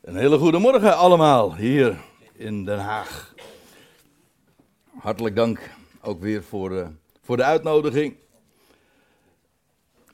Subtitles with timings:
[0.00, 2.00] Een hele goede morgen allemaal hier
[2.32, 3.34] in Den Haag.
[4.98, 6.86] Hartelijk dank ook weer voor, uh,
[7.22, 8.16] voor de uitnodiging.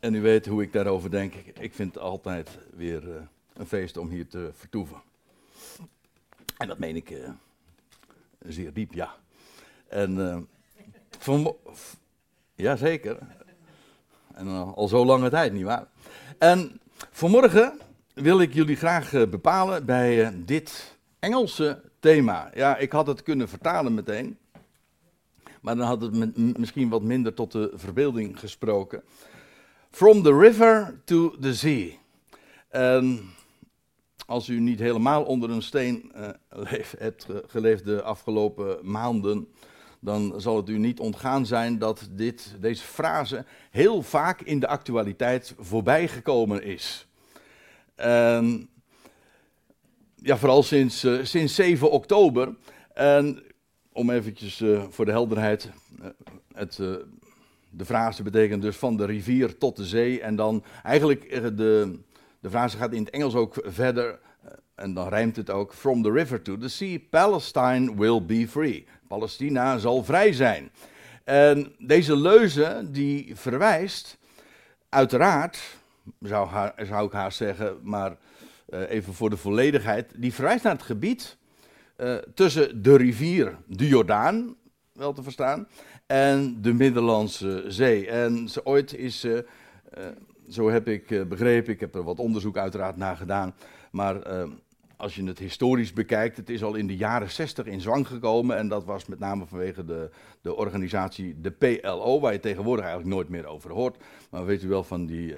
[0.00, 1.34] En u weet hoe ik daarover denk.
[1.34, 3.14] Ik vind het altijd weer uh,
[3.52, 5.02] een feest om hier te vertoeven.
[6.56, 7.28] En dat meen ik uh,
[8.38, 9.14] zeer diep, ja.
[9.88, 10.48] En
[11.18, 11.56] van,
[12.54, 13.18] ja, zeker.
[14.34, 15.86] En al zo lange tijd, nietwaar?
[16.38, 16.80] En
[17.10, 17.80] vanmorgen
[18.16, 22.50] wil ik jullie graag eh, bepalen bij eh, dit Engelse thema.
[22.54, 24.38] Ja, ik had het kunnen vertalen meteen,
[25.60, 29.02] maar dan had het misschien wat minder tot de verbeelding gesproken.
[29.90, 31.88] From the river to the sea.
[34.26, 36.28] Als u niet helemaal onder een steen uh,
[36.98, 39.48] hebt geleefd de afgelopen maanden,
[40.00, 44.68] dan zal het u niet ontgaan zijn dat dit, deze frase heel vaak in de
[44.68, 47.06] actualiteit voorbij gekomen is.
[47.96, 48.68] En
[50.14, 52.54] ja, vooral sinds, uh, sinds 7 oktober.
[52.94, 53.42] En
[53.92, 56.06] om eventjes uh, voor de helderheid, uh,
[56.54, 56.76] het,
[57.70, 60.20] de frase betekent dus van de rivier tot de zee.
[60.20, 61.98] En dan eigenlijk de,
[62.40, 64.18] de frase gaat in het Engels ook verder.
[64.74, 68.86] En dan rijmt het ook, from the river to the sea, Palestine will be free.
[69.08, 70.70] Palestina zal vrij zijn.
[71.24, 74.18] En deze leuze die verwijst
[74.88, 75.58] uiteraard
[76.20, 78.16] zou, haar, zou ik haast zeggen, maar
[78.68, 81.36] uh, even voor de volledigheid, die verwijst naar het gebied
[81.96, 84.56] uh, tussen de rivier de Jordaan,
[84.92, 85.68] wel te verstaan,
[86.06, 88.08] en de Middellandse Zee.
[88.08, 89.38] En ze, ooit is, uh,
[90.48, 93.54] zo heb ik begrepen, ik heb er wat onderzoek uiteraard naar gedaan,
[93.90, 94.16] maar
[94.96, 98.56] als je het historisch bekijkt, het is al in de jaren 60 in zwang gekomen.
[98.56, 103.14] En dat was met name vanwege de, de organisatie, de PLO, waar je tegenwoordig eigenlijk
[103.14, 103.96] nooit meer over hoort.
[104.30, 105.34] Maar weet u wel van die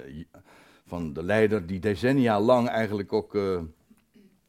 [0.89, 3.59] van de leider die decennia lang eigenlijk ook uh,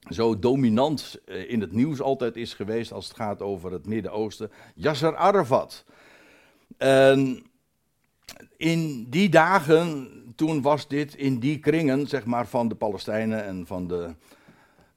[0.09, 4.51] zo dominant uh, in het nieuws altijd is geweest als het gaat over het Midden-Oosten,
[4.75, 5.85] Yasser Arafat.
[6.77, 7.43] En
[8.57, 13.67] in die dagen, toen was dit in die kringen, zeg maar, van de Palestijnen en
[13.67, 14.15] van de,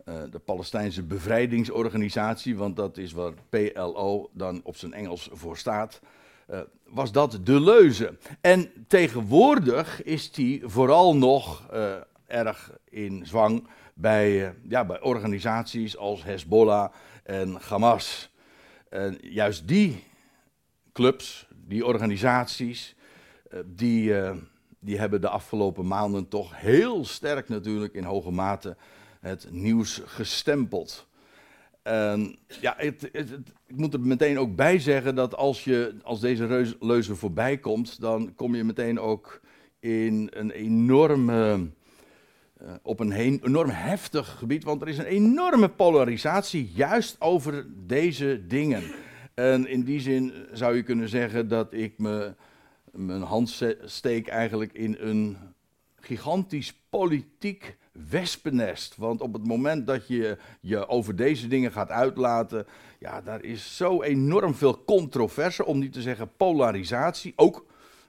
[0.06, 6.02] uh, de Palestijnse bevrijdingsorganisatie, want dat is waar PLO dan op zijn Engels voor staat.
[6.50, 8.18] Uh, was dat de leuze.
[8.42, 11.96] En tegenwoordig is die vooral nog uh,
[12.28, 16.94] erg in zwang bij, ja, bij organisaties als Hezbollah
[17.24, 18.30] en Hamas.
[18.90, 20.04] En juist die
[20.94, 22.96] clubs, die organisaties,
[23.66, 24.14] die,
[24.80, 28.76] die hebben de afgelopen maanden toch heel sterk natuurlijk in hoge mate
[29.24, 31.08] het nieuws gestempeld.
[31.82, 37.16] En ja, ik moet er meteen ook bij zeggen dat als, je, als deze leuze
[37.16, 39.42] voorbij komt, dan kom je meteen ook
[39.80, 41.70] in een enorme,
[42.62, 47.66] uh, op een heen, enorm heftig gebied, want er is een enorme polarisatie juist over
[47.88, 48.84] deze dingen.
[49.34, 52.36] En in die zin zou je kunnen zeggen dat ik me,
[52.92, 55.38] mijn hand steek eigenlijk in een
[56.00, 57.78] gigantisch politiek
[58.10, 58.96] wespennest.
[58.98, 62.66] Want op het moment dat je je over deze dingen gaat uitlaten,
[63.00, 67.66] ja, daar is zo enorm veel controverse, om niet te zeggen polarisatie, ook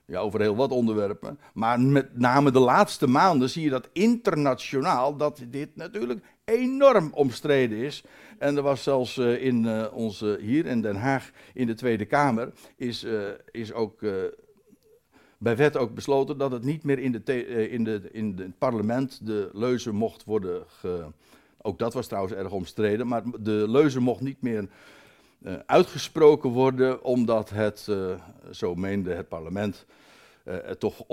[0.06, 1.38] ja, over heel wat onderwerpen.
[1.54, 7.78] Maar met name de laatste maanden zie je dat internationaal dat dit natuurlijk enorm omstreden
[7.78, 8.04] is.
[8.38, 12.04] En er was zelfs uh, in uh, onze, hier in Den Haag in de Tweede
[12.04, 14.00] Kamer, is, uh, is ook
[15.38, 18.58] bij wet ook besloten dat het niet meer in, de eh, in, de, in het
[18.58, 20.64] parlement de leuze mocht worden.
[21.62, 24.68] Ook dat was trouwens erg omstreden, maar de leuze mocht niet meer
[25.42, 28.14] uh, uitgesproken worden, omdat het, uh,
[28.50, 29.86] zo meende het parlement,
[30.78, 31.04] toch,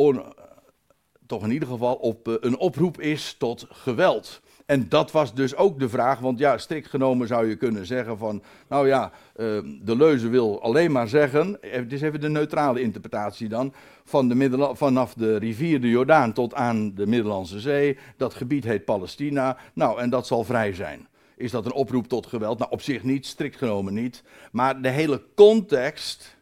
[1.26, 4.42] toch in ieder geval op, een oproep is tot geweld.
[4.72, 8.18] En dat was dus ook de vraag, want ja, strikt genomen zou je kunnen zeggen
[8.18, 9.48] van, nou ja, uh,
[9.82, 13.74] de leuze wil alleen maar zeggen, het is even de neutrale interpretatie dan,
[14.04, 18.86] van de vanaf de rivier de Jordaan tot aan de Middellandse Zee, dat gebied heet
[18.86, 21.08] Palestina, nou en dat zal vrij zijn.
[21.38, 22.59] Is dat een oproep tot geweld?
[22.59, 26.38] Nou, op zich niet, strikt genomen niet, maar de hele context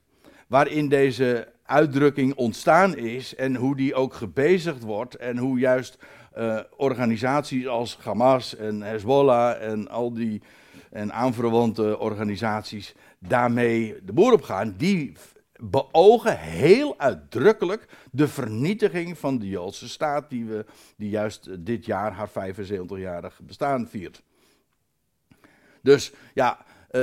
[0.47, 5.97] waarin deze uitdrukking ontstaan is en hoe die ook gebezigd wordt en hoe juist
[6.39, 10.41] uh, organisaties als Hamas en Hezbollah en al die
[10.89, 15.13] en aanverwante organisaties daarmee de boer op gaan, die
[15.61, 20.65] beogen heel uitdrukkelijk de vernietiging van de Joodse staat, die, we,
[20.97, 24.21] die juist dit jaar haar 75-jarig bestaan viert.
[25.81, 27.01] Dus ja, uh,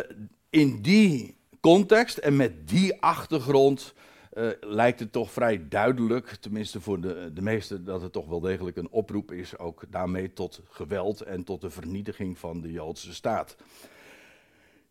[0.51, 3.95] in die context en met die achtergrond
[4.37, 8.41] uh, lijkt het toch vrij duidelijk, tenminste voor de, de meesten, dat het toch wel
[8.41, 13.15] degelijk een oproep is, ook daarmee tot geweld en tot de vernietiging van de Joodse
[13.15, 13.57] staat.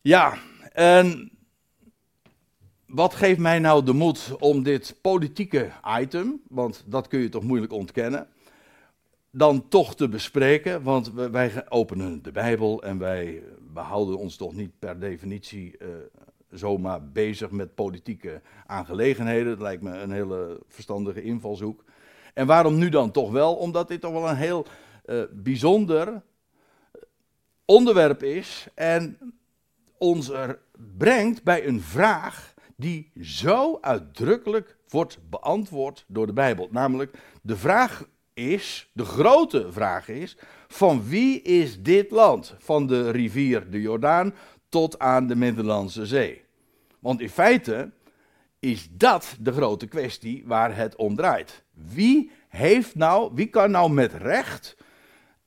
[0.01, 0.37] Ja,
[0.71, 1.31] en
[2.85, 7.43] wat geeft mij nou de moed om dit politieke item, want dat kun je toch
[7.43, 8.27] moeilijk ontkennen,
[9.31, 13.43] dan toch te bespreken, want wij openen de Bijbel en wij
[13.73, 15.87] behouden ons toch niet per definitie uh,
[16.49, 19.61] zomaar bezig met politieke aangelegenheden.
[19.61, 21.83] Lijkt me een hele verstandige invalshoek.
[22.33, 23.55] En waarom nu dan toch wel?
[23.55, 24.65] Omdat dit toch wel een heel
[25.05, 26.21] uh, bijzonder
[27.65, 29.17] onderwerp is en
[29.97, 30.59] ons er
[30.97, 36.67] brengt bij een vraag die zo uitdrukkelijk wordt beantwoord door de Bijbel.
[36.71, 40.37] Namelijk, de vraag is, de grote vraag is,
[40.67, 42.55] van wie is dit land?
[42.59, 44.33] Van de rivier de Jordaan
[44.75, 46.43] tot aan de Middellandse Zee.
[46.99, 47.91] Want in feite
[48.59, 51.63] is dat de grote kwestie waar het om draait.
[51.71, 54.77] Wie heeft nou, wie kan nou met recht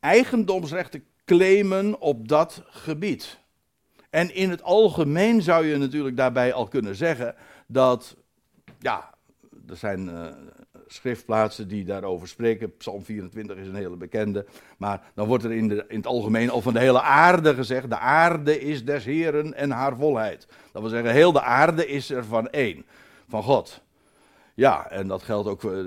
[0.01, 3.39] eigendomsrechten claimen op dat gebied?
[4.11, 7.35] En in het algemeen zou je natuurlijk daarbij al kunnen zeggen
[7.67, 8.17] dat,
[8.79, 9.15] ja,
[9.69, 10.27] er zijn uh,
[10.89, 12.77] schriftplaatsen die daarover spreken.
[12.77, 14.47] Psalm 24 is een hele bekende.
[14.79, 17.91] Maar dan wordt er in, de, in het algemeen al van de hele aarde gezegd:
[17.91, 20.47] de aarde is des Heren en haar volheid.
[20.73, 22.85] Dat wil zeggen, heel de aarde is er van één,
[23.29, 23.83] van God.
[24.55, 25.85] Ja, en dat geldt ook voor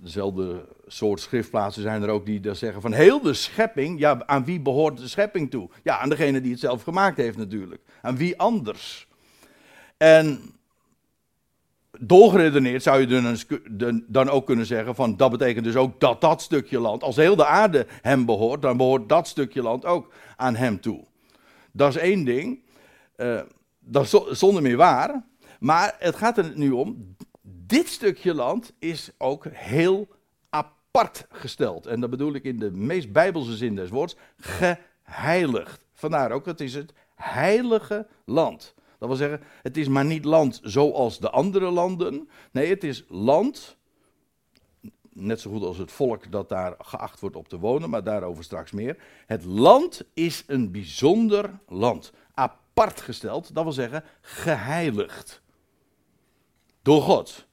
[0.00, 3.98] dezelfde soort schriftplaatsen zijn er ook die dat zeggen van heel de schepping.
[3.98, 5.68] Ja, aan wie behoort de schepping toe?
[5.82, 7.82] Ja, aan degene die het zelf gemaakt heeft natuurlijk.
[8.02, 9.08] Aan wie anders?
[9.96, 10.55] En
[12.00, 16.80] doorgeredeneerd zou je dan ook kunnen zeggen van dat betekent dus ook dat dat stukje
[16.80, 20.80] land, als heel de aarde hem behoort, dan behoort dat stukje land ook aan hem
[20.80, 21.04] toe.
[21.72, 22.60] Dat is één ding,
[23.16, 23.40] uh,
[23.78, 25.24] dat is zonder meer waar,
[25.60, 27.16] maar het gaat er nu om,
[27.66, 30.08] dit stukje land is ook heel
[30.50, 31.86] apart gesteld.
[31.86, 35.84] En dat bedoel ik in de meest bijbelse zin des woords, geheiligd.
[35.92, 38.74] Vandaar ook, het is het heilige land.
[38.98, 42.28] Dat wil zeggen, het is maar niet land zoals de andere landen.
[42.50, 43.76] Nee, het is land,
[45.12, 48.44] net zo goed als het volk dat daar geacht wordt op te wonen, maar daarover
[48.44, 48.96] straks meer.
[49.26, 52.12] Het land is een bijzonder land.
[52.34, 55.42] Apart gesteld, dat wil zeggen geheiligd.
[56.82, 57.46] Door God.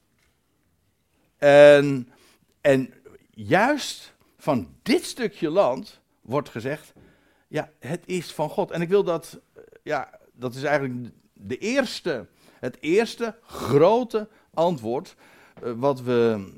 [1.37, 2.09] En,
[2.61, 2.93] en
[3.31, 6.93] juist van dit stukje land wordt gezegd,
[7.47, 8.71] ja, het is van God.
[8.71, 9.39] En ik wil dat,
[9.83, 11.13] ja, dat is eigenlijk
[11.43, 12.27] de eerste,
[12.59, 15.15] het eerste grote antwoord
[15.63, 16.49] uh, wat, we,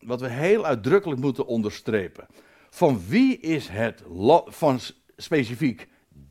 [0.00, 2.26] wat we heel uitdrukkelijk moeten onderstrepen.
[2.70, 4.02] Van wie is het
[4.46, 4.80] van
[5.16, 5.88] specifiek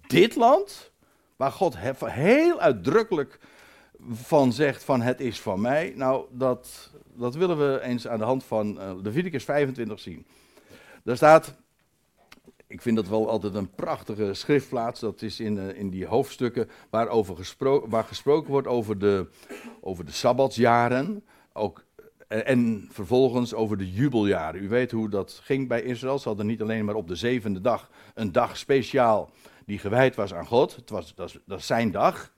[0.07, 0.91] dit land,
[1.35, 3.39] waar God heel uitdrukkelijk
[4.11, 5.93] van zegt van het is van mij.
[5.95, 10.27] Nou, dat, dat willen we eens aan de hand van uh, Leviticus 25 zien.
[11.03, 11.55] Daar staat,
[12.67, 14.99] ik vind dat wel altijd een prachtige schriftplaats.
[14.99, 19.27] Dat is in, uh, in die hoofdstukken waarover gespro waar gesproken wordt over de,
[19.81, 21.23] over de Sabbatsjaren.
[21.53, 21.85] Ook,
[22.27, 24.63] en, en vervolgens over de jubeljaren.
[24.63, 26.19] U weet hoe dat ging bij Israël.
[26.19, 29.29] Ze hadden niet alleen maar op de zevende dag een dag speciaal
[29.65, 30.75] die gewijd was aan God.
[30.75, 32.31] Het was, dat, dat zijn dag,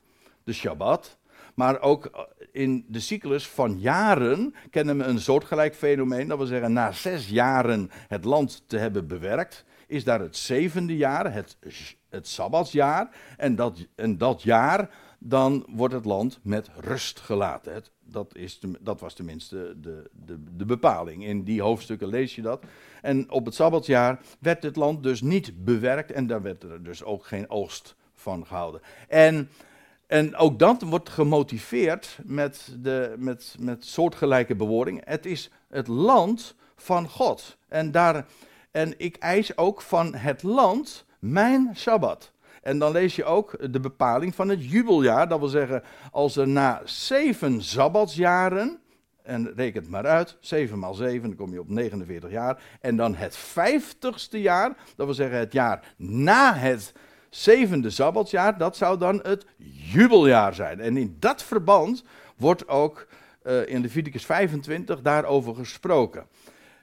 [0.44, 1.18] de Shabbat.
[1.56, 2.22] Maar ook eh,
[2.52, 6.28] in de cyclus van jaren kennen we een soortgelijk fenomeen.
[6.28, 10.98] Dat wil zeggen, na zes jaren het land te hebben bewerkt, is daar het zevende
[10.98, 11.58] jaar, het,
[12.10, 13.10] het Sabbatsjaar.
[13.38, 17.84] En dat, en dat jaar, dan wordt het land met rust gelaten.
[18.00, 21.26] Dat, is, dat was tenminste de, de, de bepaling.
[21.26, 22.64] In die hoofdstukken lees je dat.
[23.02, 27.04] En op het Sabbatsjaar werd het land dus niet bewerkt en daar werd er dus
[27.04, 28.82] ook geen oogst van gehouden.
[29.08, 29.50] En
[30.10, 35.02] en ook dat wordt gemotiveerd met, de, met, met soortgelijke bewoordingen.
[35.06, 37.58] Het is het land van God.
[37.68, 38.26] En, daar,
[38.72, 42.32] en ik eis ook van het land mijn Sabbat.
[42.62, 45.28] En dan lees je ook de bepaling van het jubeljaar.
[45.28, 48.80] Dat wil zeggen, als er na zeven Sabbatsjaren,
[49.30, 52.62] en reken het maar uit, 7 maal 7, dan kom je op 49 jaar.
[52.82, 56.94] En dan het vijftigste jaar, dat wil zeggen het jaar na het
[57.30, 59.46] zevende sabbatsjaar, dat zou dan het
[59.92, 60.80] jubeljaar zijn.
[60.80, 62.04] En in dat verband
[62.38, 63.08] wordt ook
[63.44, 66.28] uh, in Leviticus 25 daarover gesproken.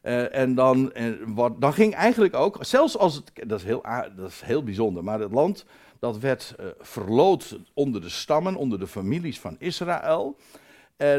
[0.06, 3.82] Uh, en dan, uh, wat, dan ging eigenlijk ook, zelfs als het, dat is heel,
[4.16, 5.64] dat is heel bijzonder, maar het land
[5.98, 10.36] dat werd verloot onder de stammen, onder de families van Israël.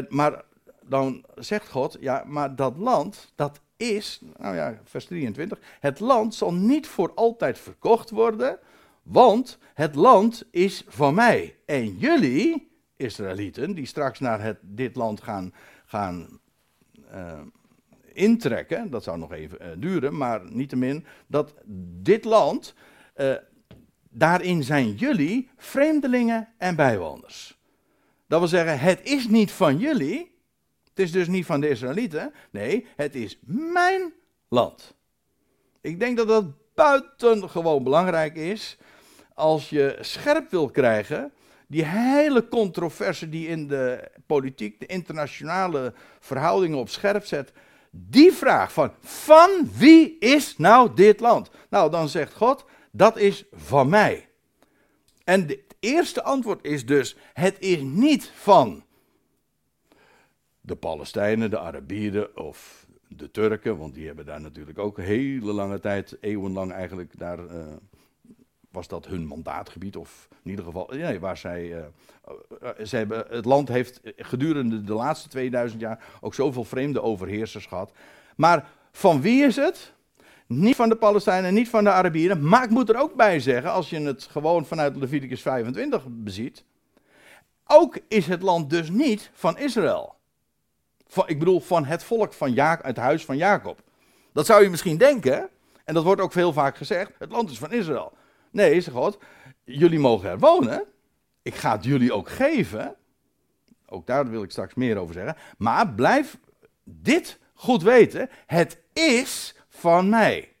[0.08, 0.44] maar
[0.82, 6.34] dan zegt God, ja, maar dat land, dat is, nou ja, vers 23, het land
[6.34, 8.58] zal niet voor altijd verkocht worden,
[9.02, 11.56] want het land is van mij.
[11.66, 15.54] En jullie, Israëlieten, die straks naar het, dit land gaan,
[15.86, 16.40] gaan
[17.14, 17.40] uh,
[18.18, 18.90] intrekken.
[18.90, 21.54] Dat zou nog even uh, duren, maar niettemin dat
[22.02, 22.74] dit land,
[23.16, 23.34] uh,
[24.10, 27.58] daarin zijn jullie vreemdelingen en bijwoners.
[28.26, 30.36] Dat wil zeggen, het is niet van jullie,
[30.88, 33.38] het is dus niet van de Israëlieten, nee, het is
[33.72, 34.12] mijn
[34.48, 34.94] land.
[35.80, 36.44] Ik denk dat dat
[36.74, 38.78] buitengewoon belangrijk is
[39.34, 41.32] als je scherp wil krijgen
[41.68, 47.52] die hele controverse die in de politiek, de internationale verhoudingen op scherp zet.
[48.06, 51.50] Die vraag van, van wie is nou dit land?
[51.70, 54.28] Nou, dan zegt God, dat is van mij.
[55.24, 58.84] En het eerste antwoord is dus, het is niet van
[60.60, 65.80] de Palestijnen, de Arabieren of de Turken, want die hebben daar natuurlijk ook hele lange
[65.80, 67.66] tijd, eeuwenlang eigenlijk daar uh,
[68.78, 73.44] was dat hun mandaatgebied, of in ieder geval, nee, waar zij, uh, ze hebben, het
[73.44, 77.92] land heeft gedurende de laatste 2000 jaar ook zoveel vreemde overheersers gehad.
[78.36, 79.92] Maar van wie is het?
[80.46, 82.48] Niet van de Palestijnen, niet van de Arabieren.
[82.48, 86.64] Maar ik moet er ook bij zeggen, als je het gewoon vanuit Leviticus 25 beziet.
[87.66, 90.14] Ook is het land dus niet van Israël.
[91.06, 93.82] Van, ik bedoel, van het volk van Jacob, het huis van Jacob.
[94.32, 95.48] Dat zou je misschien denken,
[95.84, 98.12] en dat wordt ook veel vaak gezegd: het land is van Israël.
[98.50, 99.18] Nee, zegt God,
[99.64, 100.84] jullie mogen er wonen.
[101.42, 102.96] Ik ga het jullie ook geven.
[103.86, 105.36] Ook daar wil ik straks meer over zeggen.
[105.58, 106.38] Maar blijf
[106.84, 108.28] dit goed weten.
[108.46, 110.52] Het is van mij.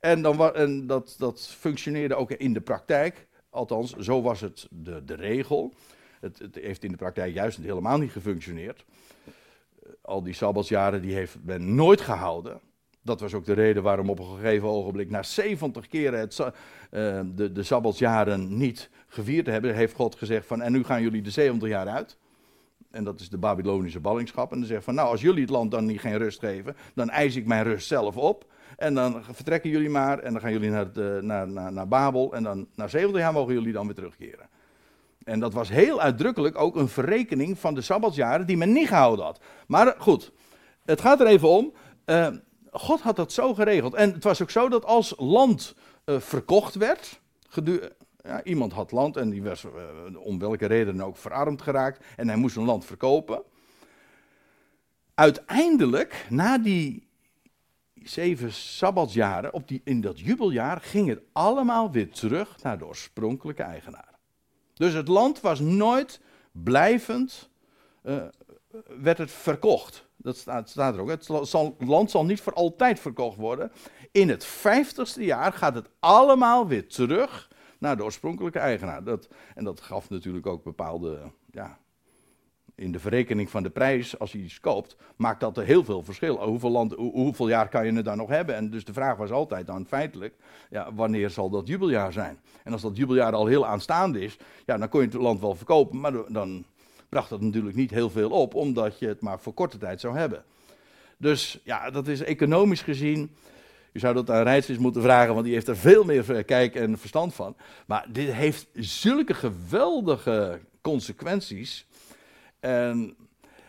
[0.00, 3.26] En, dan, en dat, dat functioneerde ook in de praktijk.
[3.50, 5.74] Althans, zo was het de, de regel.
[6.20, 8.84] Het, het heeft in de praktijk juist helemaal niet gefunctioneerd.
[10.02, 12.60] Al die sabbatsjaren die heeft men nooit gehouden.
[13.08, 17.20] Dat was ook de reden waarom op een gegeven ogenblik, na 70 keren het, uh,
[17.34, 21.22] de, de Sabbatsjaren niet gevierd te hebben, heeft God gezegd van, en nu gaan jullie
[21.22, 22.16] de 70 jaar uit.
[22.90, 24.52] En dat is de Babylonische ballingschap.
[24.52, 27.10] En dan zegt van, nou, als jullie het land dan niet geen rust geven, dan
[27.10, 28.46] eis ik mijn rust zelf op.
[28.76, 32.42] En dan vertrekken jullie maar, en dan gaan jullie naar, de, naar, naar, Babel, en
[32.42, 34.48] dan na 70 jaar mogen jullie dan weer terugkeren.
[35.24, 39.24] En dat was heel uitdrukkelijk ook een verrekening van de Sabbatsjaren die men niet gehouden
[39.24, 39.40] had.
[39.66, 40.32] Maar goed,
[40.84, 41.72] het gaat er even om.
[42.06, 42.28] Uh,
[42.72, 43.94] God had dat zo geregeld.
[43.94, 47.20] En het was ook zo dat als land uh, verkocht werd,
[48.22, 49.70] ja, iemand had land en die was uh,
[50.20, 53.42] om welke reden ook verarmd geraakt en hij moest een land verkopen.
[55.14, 57.08] Uiteindelijk, na die
[57.94, 63.62] zeven sabbatsjaren, op die, in dat jubeljaar, ging het allemaal weer terug naar de oorspronkelijke
[63.62, 64.18] eigenaar.
[64.74, 66.20] Dus het land was nooit
[66.52, 67.48] blijvend,
[68.02, 68.22] uh,
[69.00, 70.07] werd het verkocht.
[70.20, 71.08] Dat staat, er ook.
[71.08, 73.72] Het, zal, land zal niet voor altijd verkocht worden.
[74.12, 79.04] In het vijftigste jaar gaat het allemaal weer terug naar de oorspronkelijke eigenaar.
[79.04, 81.20] Dat, en dat gaf natuurlijk ook bepaalde.
[81.50, 81.78] Ja,
[82.78, 86.02] in de verrekening van de prijs, als je iets koopt, maakt dat er heel veel
[86.02, 86.44] verschil.
[86.44, 88.54] Hoeveel, land, hoeveel jaar kan je het dan nog hebben?
[88.54, 90.34] En dus de vraag was altijd dan feitelijk,
[90.70, 92.38] ja, wanneer zal dat jubeljaar zijn?
[92.64, 95.54] En als dat jubeljaar al heel aanstaande is, ja, dan kon je het land wel
[95.54, 96.64] verkopen, maar dan
[97.08, 100.16] bracht dat natuurlijk niet heel veel op, omdat je het maar voor korte tijd zou
[100.16, 100.44] hebben.
[101.16, 103.36] Dus ja, dat is economisch gezien.
[103.92, 106.98] Je zou dat aan Rijtsels moeten vragen, want die heeft er veel meer kijk en
[106.98, 107.56] verstand van.
[107.86, 111.86] Maar dit heeft zulke geweldige consequenties.
[112.60, 113.16] En,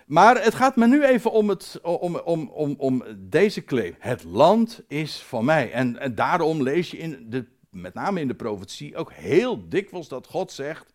[0.06, 3.96] maar het gaat me nu even om, het, om, om, om, om deze claim.
[4.00, 5.72] Het land is van mij.
[5.72, 10.08] En, en daarom lees je in de, met name in de profetie ook heel dikwijls
[10.08, 10.94] dat God zegt: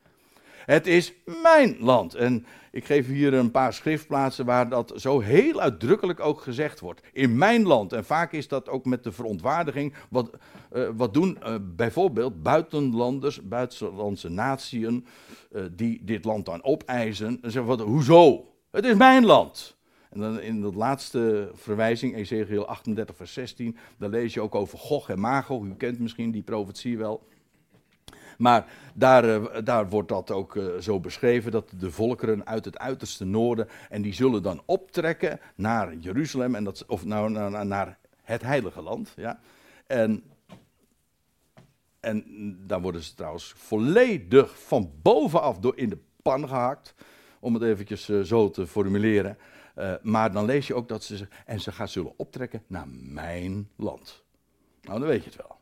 [0.66, 2.14] het is mijn land.
[2.14, 7.00] En ik geef hier een paar schriftplaatsen waar dat zo heel uitdrukkelijk ook gezegd wordt.
[7.12, 7.92] In mijn land.
[7.92, 9.94] En vaak is dat ook met de verontwaardiging.
[10.11, 10.30] Wat,
[10.73, 15.06] uh, wat doen uh, bijvoorbeeld buitenlanders, buitenlandse natieën,
[15.52, 17.38] uh, die dit land dan opeisen.
[17.42, 18.49] En zeggen: wat, hoezo?
[18.71, 19.76] Het is mijn land.
[20.11, 24.78] En dan in de laatste verwijzing, Ezekiel 38, vers 16, daar lees je ook over
[24.78, 25.64] Gog en Magog.
[25.64, 27.26] U kent misschien die profetie wel.
[28.38, 32.78] Maar daar, eh, daar wordt dat ook eh, zo beschreven, dat de volkeren uit het
[32.78, 37.98] uiterste noorden, en die zullen dan optrekken naar Jeruzalem, en dat, of nou, naar, naar
[38.22, 39.12] het heilige land.
[39.16, 39.40] Ja.
[39.86, 40.22] En,
[42.00, 42.24] en
[42.66, 46.94] dan worden ze trouwens volledig van bovenaf door in de pan gehakt,
[47.40, 49.38] om het eventjes uh, zo te formuleren.
[50.02, 54.24] Maar dan lees je ook dat ze, en ze gaan zullen optrekken naar mijn land.
[54.82, 55.58] Nou, dan weet je het wel.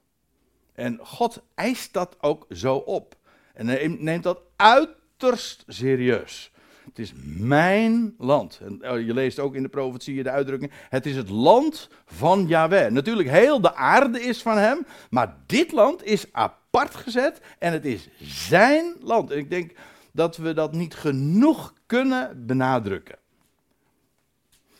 [0.74, 3.16] En God eist dat ook zo op.
[3.54, 6.52] En neemt dat uiterst serieus.
[6.84, 8.60] Het is mijn land.
[8.62, 12.46] En oh, je leest ook in de profetieën de uitdrukking: Het is het land van
[12.46, 12.90] Yahweh.
[12.90, 14.86] Natuurlijk, heel de aarde is van hem.
[15.10, 17.40] Maar dit land is apart gezet.
[17.58, 19.30] En het is zijn land.
[19.30, 19.72] En ik denk
[20.12, 23.18] dat we dat niet genoeg kunnen benadrukken.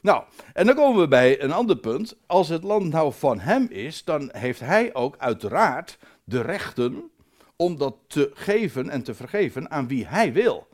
[0.03, 2.17] Nou, en dan komen we bij een ander punt.
[2.27, 7.11] Als het land nou van hem is, dan heeft hij ook uiteraard de rechten
[7.57, 10.67] om dat te geven en te vergeven aan wie hij wil.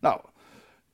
[0.00, 0.20] Nou,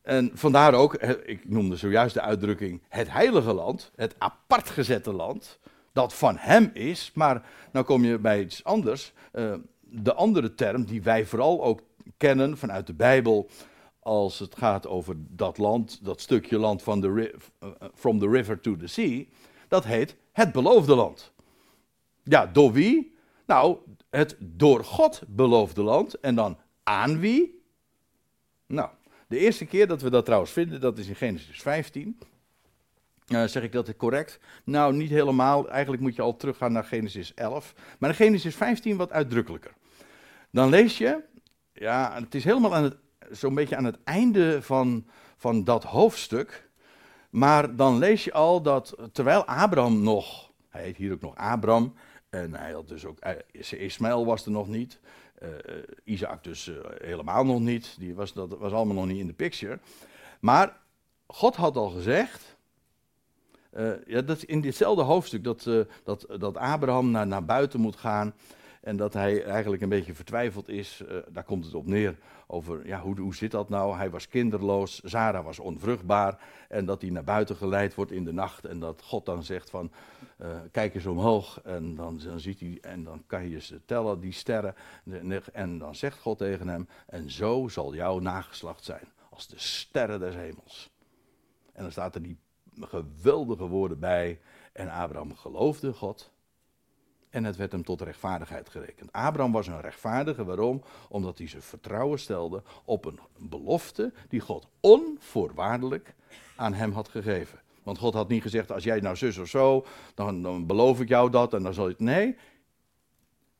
[0.02, 5.58] en vandaar ook, ik noemde zojuist de uitdrukking het heilige land, het apart gezette land,
[5.92, 7.10] dat van hem is.
[7.14, 9.12] Maar nou kom je bij iets anders.
[9.32, 11.80] Uh, de andere term die wij vooral ook
[12.16, 13.50] kennen vanuit de Bijbel,
[14.04, 18.60] als het gaat over dat land, dat stukje land van de uh, from the river
[18.60, 19.24] to the sea,
[19.68, 21.32] dat heet het beloofde land.
[22.22, 23.14] Ja, door wie?
[23.46, 23.78] Nou,
[24.10, 26.20] het door God beloofde land.
[26.20, 27.62] En dan aan wie?
[28.66, 28.90] Nou,
[29.28, 32.18] de eerste keer dat we dat trouwens vinden, dat is in Genesis 15.
[33.28, 34.40] Uh, zeg ik dat correct?
[34.64, 35.68] Nou, niet helemaal.
[35.68, 37.74] Eigenlijk moet je al teruggaan naar Genesis 11.
[37.98, 39.74] Maar in Genesis 15 wat uitdrukkelijker.
[40.50, 41.22] Dan lees je,
[41.72, 42.96] ja, het is helemaal aan het,
[43.34, 46.68] zo'n beetje aan het einde van, van dat hoofdstuk.
[47.30, 51.94] Maar dan lees je al dat terwijl Abraham nog, hij heet hier ook nog Abraham,
[52.34, 54.98] en hij had dus ook, eh, Ismaël was er nog niet.
[55.42, 55.48] Uh,
[56.04, 57.96] Isaac dus uh, helemaal nog niet.
[57.98, 59.78] Die was, dat was allemaal nog niet in de picture.
[60.40, 60.76] Maar
[61.26, 62.56] God had al gezegd.
[63.72, 65.68] Uh, ja, dat in ditzelfde hoofdstuk dat,
[66.04, 68.34] dat, dat Abraham naar, naar buiten moet gaan.
[68.84, 71.02] En dat hij eigenlijk een beetje vertwijfeld is.
[71.28, 72.18] daar komt het op neer.
[72.46, 73.96] Over ja, hoe, hoe zit dat nou?
[73.96, 75.00] Hij was kinderloos.
[75.04, 76.38] Sarah was onvruchtbaar.
[76.68, 78.64] En dat hij naar buiten geleid wordt in de nacht.
[78.64, 79.90] En dat God dan zegt van
[80.38, 84.20] uh, kijk eens omhoog en dan, dan ziet hij, en dan kan je ze tellen,
[84.20, 84.74] die sterren.
[85.52, 90.20] En dan zegt God tegen hem, en zo zal jouw nageslacht zijn, als de sterren
[90.20, 90.90] des hemels.
[91.72, 92.38] En dan staat er die
[92.80, 94.40] geweldige woorden bij,
[94.72, 96.32] en Abraham geloofde God.
[97.34, 99.12] En het werd hem tot rechtvaardigheid gerekend.
[99.12, 100.82] Abraham was een rechtvaardige, waarom?
[101.08, 106.14] Omdat hij zijn vertrouwen stelde op een belofte die God onvoorwaardelijk
[106.56, 107.60] aan hem had gegeven.
[107.82, 111.30] Want God had niet gezegd, als jij nou zus of zo, dan, beloof ik jou
[111.30, 111.94] dat en dan zal je.
[111.98, 112.36] Nee,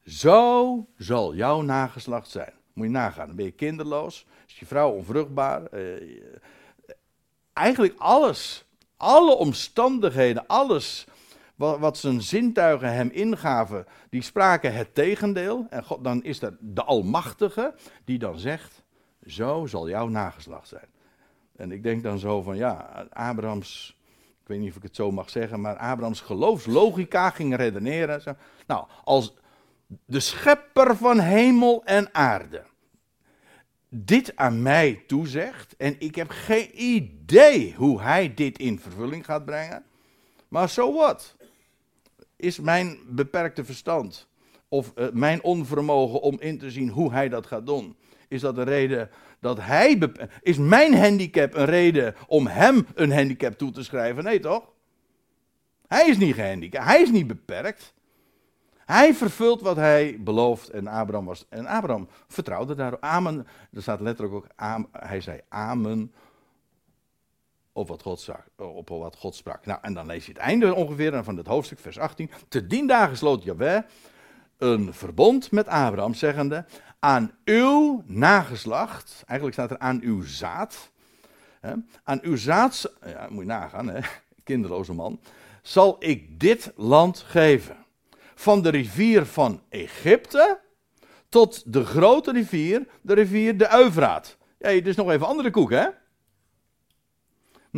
[0.07, 2.53] zo zal jouw nageslacht zijn.
[2.73, 5.67] Moet je nagaan, dan ben je kinderloos, is je vrouw onvruchtbaar.
[5.67, 6.23] Eh,
[7.53, 8.65] eigenlijk alles,
[8.97, 11.07] alle omstandigheden, alles
[11.55, 15.67] wat, zijn zintuigen hem ingaven, die spraken het tegendeel.
[15.71, 18.83] En God, dan is dat de Almachtige die dan zegt,
[19.27, 20.89] zo zal jouw nageslacht zijn.
[21.57, 23.97] En ik denk dan zo van, ja, Abrahams
[24.45, 28.37] ik weet niet of ik het zo mag zeggen, maar Abrahams geloofslogica ging redeneren.
[28.67, 29.35] Nou, als
[30.05, 32.63] de schepper van hemel en aarde
[33.97, 39.45] dit aan mij toezegt, en ik heb geen idee hoe hij dit in vervulling gaat
[39.45, 39.85] brengen,
[40.49, 41.37] maar zo wat?
[42.45, 44.29] Is mijn beperkte verstand
[44.69, 47.97] of uh, mijn onvermogen om in te zien hoe hij dat gaat doen,
[48.29, 49.99] is dat een reden dat hij.
[50.43, 54.25] Is mijn handicap een reden om hem een handicap toe te schrijven?
[54.25, 54.73] Nee, toch?
[55.87, 57.95] Hij is niet gehandicapt, hij is niet beperkt.
[58.85, 61.47] Hij vervult wat hij belooft en Abraham was.
[61.49, 63.03] En Abraham vertrouwde daarop.
[63.03, 63.47] Amen.
[63.73, 64.47] Er staat letterlijk ook.
[64.57, 66.13] Amen, hij zei amen
[67.75, 69.67] op wat, God zag, op wat God sprak.
[69.67, 72.31] Nou, en dan lees je het einde ongeveer van het hoofdstuk, vers 18.
[72.49, 73.83] Te dien dagen sloot Jahweh
[74.59, 76.65] een verbond met Abraham, zeggende:
[76.99, 80.91] aan uw nageslacht, eigenlijk staat er aan uw zaad,
[81.61, 81.73] hè,
[82.05, 84.01] aan uw zaad, ja, moet je nagaan, hè,
[84.45, 85.21] kinderloze man,
[85.63, 87.77] zal ik dit land geven.
[88.35, 90.61] Van de rivier van Egypte
[91.29, 94.37] tot de grote rivier, de rivier de Uivraat.
[94.59, 95.87] Ja, dit is nog even andere koek, hè?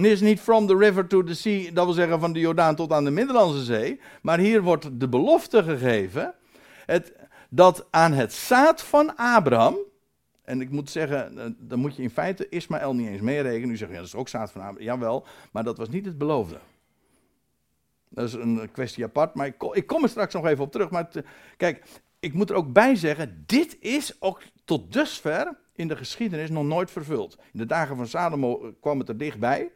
[0.04, 2.92] Is niet from the river to the sea, dat wil zeggen van de Jordaan tot
[2.92, 4.00] aan de Middellandse Zee.
[4.22, 6.34] Maar hier wordt de belofte gegeven.
[6.86, 7.12] Het,
[7.50, 9.76] dat aan het zaad van Abraham,
[10.42, 13.68] en ik moet zeggen, eh, dan moet je in feite Ismaël niet eens meerekenen.
[13.68, 14.82] Nu zeg ja, dat is ook zaad van Abraham.
[14.82, 16.58] Jawel, maar dat was niet het beloofde.
[18.08, 20.90] Dat is een kwestie apart, maar ik kom, er straks nog even op terug.
[20.90, 21.08] Maar
[21.56, 21.84] kijk,
[22.20, 26.64] ik moet er ook bij zeggen, dit is ook tot dusver in de geschiedenis nog
[26.64, 27.38] nooit vervuld.
[27.52, 29.70] In de dagen van Salomo kwam het er dichtbij.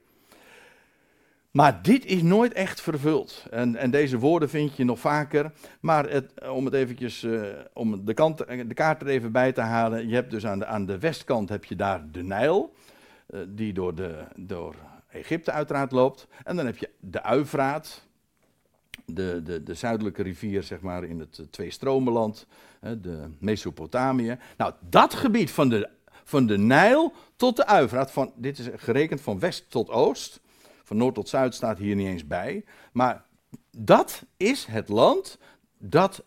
[1.50, 3.46] Maar dit is nooit echt vervuld.
[3.50, 5.52] En, en deze woorden vind je nog vaker.
[5.80, 9.60] Maar het, om het eventjes, uh, om de, kant, de kaart er even bij te
[9.60, 10.08] halen.
[10.08, 12.74] Je hebt dus aan de, aan de westkant heb je daar de Nijl.
[13.48, 14.74] Die door, de, door
[15.08, 16.26] Egypte uiteraard loopt.
[16.44, 18.08] En dan heb je de Uifraat.
[19.04, 22.46] De, de, de zuidelijke rivier, zeg maar, in het Tweestromenland.
[22.82, 24.38] Uh, de Mesopotamië.
[24.56, 25.88] Nou, dat gebied van de,
[26.24, 28.12] van de Nijl tot de Uifraat.
[28.12, 30.40] Van, dit is gerekend van west tot oost
[30.90, 32.64] van noord tot zuid staat hier niet eens bij.
[32.92, 33.24] Maar
[33.70, 35.38] dat is het land
[35.79, 36.24] dat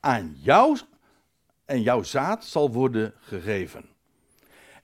[0.00, 0.78] aan jou
[1.64, 3.84] en jouw zaad zal worden gegeven.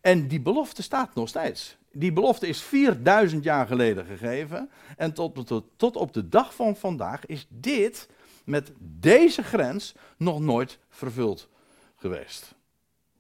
[0.01, 1.77] En die belofte staat nog steeds.
[1.93, 4.71] die belofte is 4000 jaar geleden gegeven.
[4.97, 8.09] En tot, tot, tot op de dag van vandaag is dit
[8.45, 11.49] met deze grens nog nooit vervuld
[11.97, 12.55] geweest.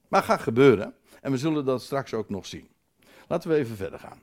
[0.08, 0.94] Maar gaat gebeuren.
[1.20, 2.68] En we zullen dat straks ook nog zien.
[3.28, 4.22] Laten we even verder gaan.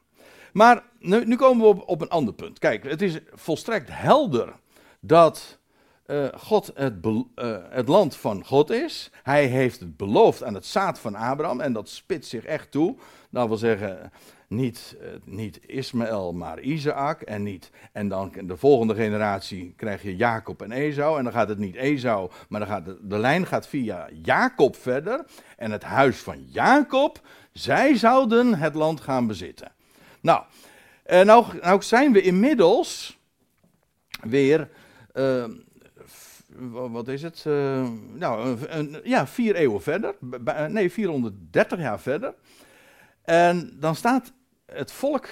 [0.54, 2.60] Maar nu, nu komen we op, op, een ander punt.
[2.60, 4.54] Kijk, het is volstrekt helder
[5.00, 5.60] dat
[6.08, 9.12] uh, God het, uh, het, land van God is.
[9.24, 11.62] Hij heeft het beloofd aan het zaad van Abraham.
[11.62, 12.96] En dat spitst zich echt toe.
[13.30, 14.12] Dat wil zeggen,
[14.48, 17.22] niet, uh, niet Ismaël, maar Isaac.
[17.22, 21.18] En, niet, en dan de volgende generatie krijg je Jacob en Esau.
[21.18, 24.76] En dan gaat het niet Esau, maar dan gaat de, de lijn gaat via Jacob
[24.76, 25.26] verder.
[25.58, 29.72] En het huis van Jacob, zij zouden het land gaan bezitten.
[30.22, 30.44] Nou,
[31.06, 33.20] nou, nou zijn we inmiddels
[34.22, 34.70] weer
[36.70, 37.44] wat is het?
[37.48, 40.16] Uh, nou, een, ja, vier eeuwen verder.
[40.70, 42.34] Nee, 430 jaar verder.
[43.22, 44.34] En dan staat
[44.66, 45.28] het volk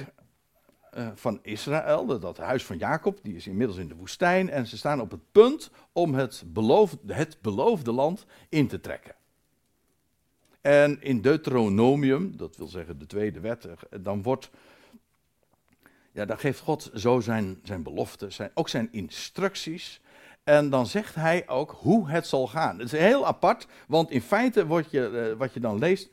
[1.15, 4.49] van Israël, dat huis van Jacob, die is inmiddels in de woestijn.
[4.49, 9.15] En ze staan op het punt om het beloofde, het beloofde land in te trekken.
[10.62, 14.49] En in Deuteronomium, dat wil zeggen de tweede wet, eh, dan wordt.
[16.12, 20.02] Ja, dan geeft God zo zijn, zijn beloften, zijn, ook zijn instructies.
[20.43, 22.80] En dan zegt hij ook hoe het zal gaan.
[22.80, 26.10] Het is heel apart, want in feite wordt je, uh, wat je dan leest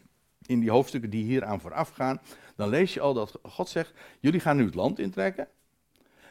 [0.46, 2.20] in die hoofdstukken die hier aan vooraf gaan,
[2.56, 5.48] dan lees je al dat God zegt, jullie gaan nu het land intrekken.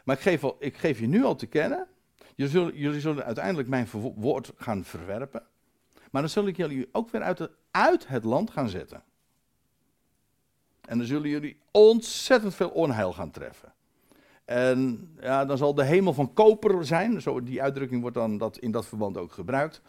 [0.04, 1.86] Maar ik geef, al, ik geef je nu al te kennen,
[2.34, 5.42] jullie zullen, uiteindelijk mijn woord gaan verwerpen.
[6.10, 9.02] Maar dan zul ik jullie ook weer uit het land gaan zetten.
[10.86, 13.72] En dan zullen jullie ontzettend veel onheil gaan treffen.
[14.44, 17.20] En ja, dan zal de hemel van koper zijn.
[17.20, 19.80] Zo, die uitdrukking wordt dan dat, in dat verband ook gebruikt.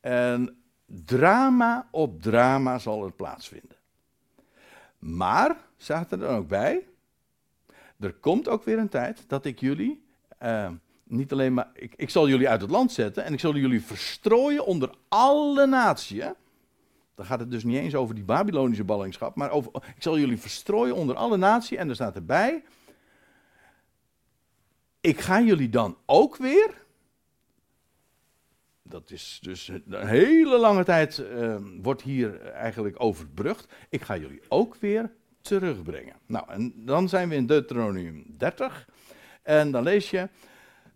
[0.00, 3.76] En drama op drama zal er plaatsvinden.
[4.98, 6.86] Maar, staat er dan ook bij,
[8.00, 10.04] er komt ook weer een tijd dat ik jullie,
[10.42, 10.70] uh,
[11.04, 13.82] niet alleen maar, ik, ik, zal jullie uit het land zetten en ik zal jullie
[13.82, 16.24] verstrooien onder alle naties.
[17.14, 20.38] Dan gaat het dus niet eens over die Babylonische ballingschap, maar over, ik zal jullie
[20.38, 22.62] verstrooien onder alle naties en er staat erbij,
[25.00, 26.82] ik ga jullie dan ook weer.
[28.82, 33.72] Dat is dus een hele lange tijd, uh, wordt hier eigenlijk overbrugd.
[33.88, 36.14] Ik ga jullie ook weer terugbrengen.
[36.26, 38.88] Nou, en dan zijn we in Deuteronomium 30.
[39.42, 40.28] En dan lees je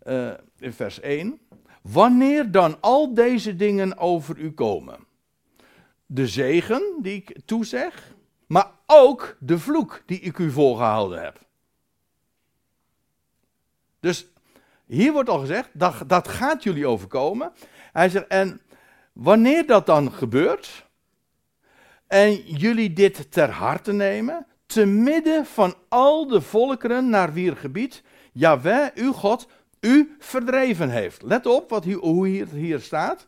[0.07, 1.39] uh, in vers 1.
[1.81, 5.07] Wanneer dan al deze dingen over u komen.
[6.11, 8.13] De zegen die ik toezeg,
[8.47, 11.39] maar ook de vloek die ik u voorgehouden heb.
[13.99, 14.27] Dus
[14.85, 17.51] hier wordt al gezegd, dat, dat gaat jullie overkomen.
[17.91, 18.61] Hij zegt, en
[19.13, 20.85] wanneer dat dan gebeurt,
[22.07, 28.03] en jullie dit ter harte nemen, te midden van al de volkeren naar wier gebied
[28.31, 29.47] Jaweh, uw God,
[29.79, 31.21] u verdreven heeft.
[31.21, 33.27] Let op wat hoe hier, hier staat.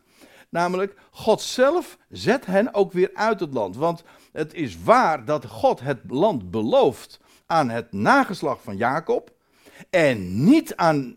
[0.51, 3.75] Namelijk, God zelf zet hen ook weer uit het land.
[3.75, 9.31] Want het is waar dat God het land belooft aan het nageslag van Jacob.
[9.89, 11.15] En niet aan,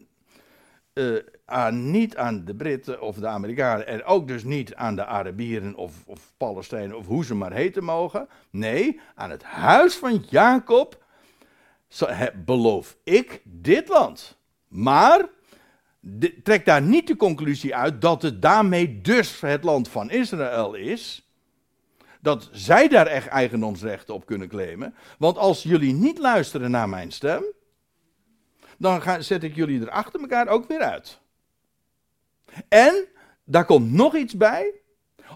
[0.94, 3.87] uh, aan, niet aan de Britten of de Amerikanen.
[3.87, 7.85] En ook dus niet aan de Arabieren of, of Palestijnen of hoe ze maar heten
[7.85, 8.29] mogen.
[8.51, 11.05] Nee, aan het huis van Jacob
[12.44, 14.38] beloof ik dit land.
[14.68, 15.29] Maar
[16.43, 21.29] trek daar niet de conclusie uit dat het daarmee dus het land van Israël is.
[22.21, 24.95] Dat zij daar echt eigendomsrechten op kunnen claimen.
[25.19, 27.45] Want als jullie niet luisteren naar mijn stem,
[28.79, 31.21] dan ga, zet ik jullie er achter elkaar ook weer uit.
[32.69, 33.07] En
[33.45, 34.73] daar komt nog iets bij.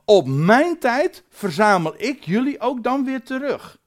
[0.04, 3.78] Op mijn tijd verzamel ik jullie ook dan weer terug.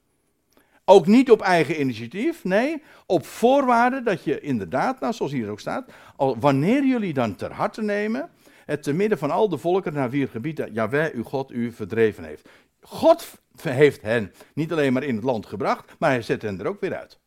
[0.92, 5.60] Ook niet op eigen initiatief, nee, op voorwaarde dat je inderdaad, nou zoals hier ook
[5.60, 8.30] staat, al, wanneer jullie dan ter harte nemen,
[8.64, 12.24] het te midden van al de volken naar wier gebied Jaweh, uw God, u verdreven
[12.24, 12.48] heeft.
[12.80, 16.66] God heeft hen niet alleen maar in het land gebracht, maar hij zet hen er
[16.66, 17.18] ook weer uit.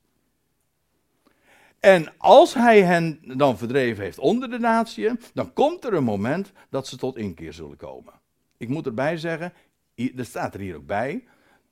[1.80, 6.52] En als hij hen dan verdreven heeft onder de natie, dan komt er een moment
[6.70, 8.14] dat ze tot inkeer zullen komen.
[8.58, 9.54] Ik moet erbij zeggen,
[9.96, 11.24] er staat er hier ook bij,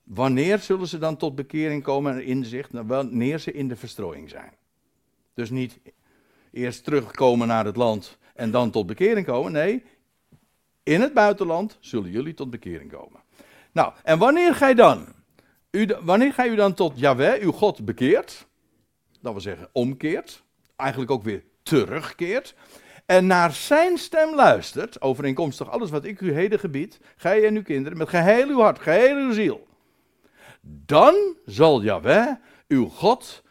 [0.04, 4.30] wanneer zullen ze dan tot bekering komen en inzicht, nou, wanneer ze in de verstrooiing
[4.30, 4.52] zijn.
[5.34, 5.78] Dus niet
[6.50, 9.82] eerst terugkomen naar het land en dan tot bekering komen, nee,
[10.82, 13.20] in het buitenland zullen jullie tot bekering komen.
[13.72, 15.06] Nou, en wanneer ga je dan?
[15.70, 18.46] U, wanneer ga je dan tot Yahweh, uw God, bekeert?
[19.24, 20.42] dat wil zeggen omkeert,
[20.76, 22.54] eigenlijk ook weer terugkeert,
[23.06, 27.62] en naar zijn stem luistert, overeenkomstig alles wat ik u heden gebied, gij en uw
[27.62, 29.66] kinderen, met geheel uw hart, geheel uw ziel,
[30.66, 32.34] dan zal Yahweh
[32.68, 33.42] uw God,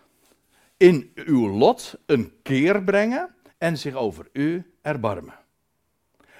[0.77, 5.33] in uw lot een keer brengen en zich over u erbarmen.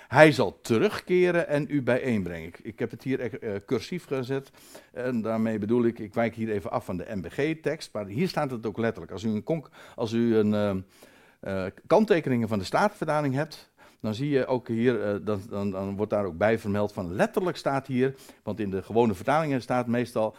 [0.07, 2.51] Hij zal terugkeren en u bijeenbrengen.
[2.61, 4.49] Ik, heb het hier uh, cursief gezet.
[4.91, 7.93] En daarmee bedoel ik, ik wijk hier even af van de MBG-tekst.
[7.93, 9.11] Maar hier staat het ook letterlijk.
[9.11, 10.85] Als u een, als u een
[11.41, 13.71] uh, kanttekeningen van de Statenvertaling hebt,
[14.03, 17.57] dan zie je ook hier, dan, dan, dan, wordt daar ook bij vermeld van letterlijk
[17.57, 20.35] staat hier, want in de gewone vertalingen staat meestal,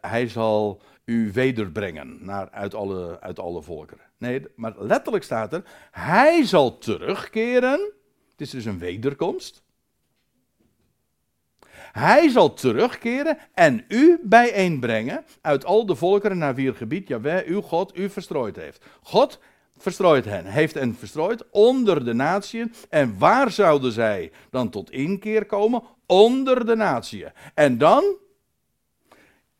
[0.00, 4.04] hij zal u wederbrengen naar, uit, alle, uit alle volkeren.
[4.18, 7.92] Nee, maar letterlijk staat er, hij zal terugkeren
[8.40, 9.62] het is dus een wederkomst.
[11.92, 17.42] Hij zal terugkeren en u bijeenbrengen uit al de volkeren naar wie het gebied Jawel,
[17.44, 18.84] uw God, u verstrooid heeft.
[19.02, 19.40] God
[19.80, 22.72] verstrooit hen, heeft hen verstrooid onder de natieën.
[22.88, 25.82] En waar zouden zij dan tot inkeer komen?
[26.06, 27.32] Onder de natieën.
[27.54, 28.04] En dan,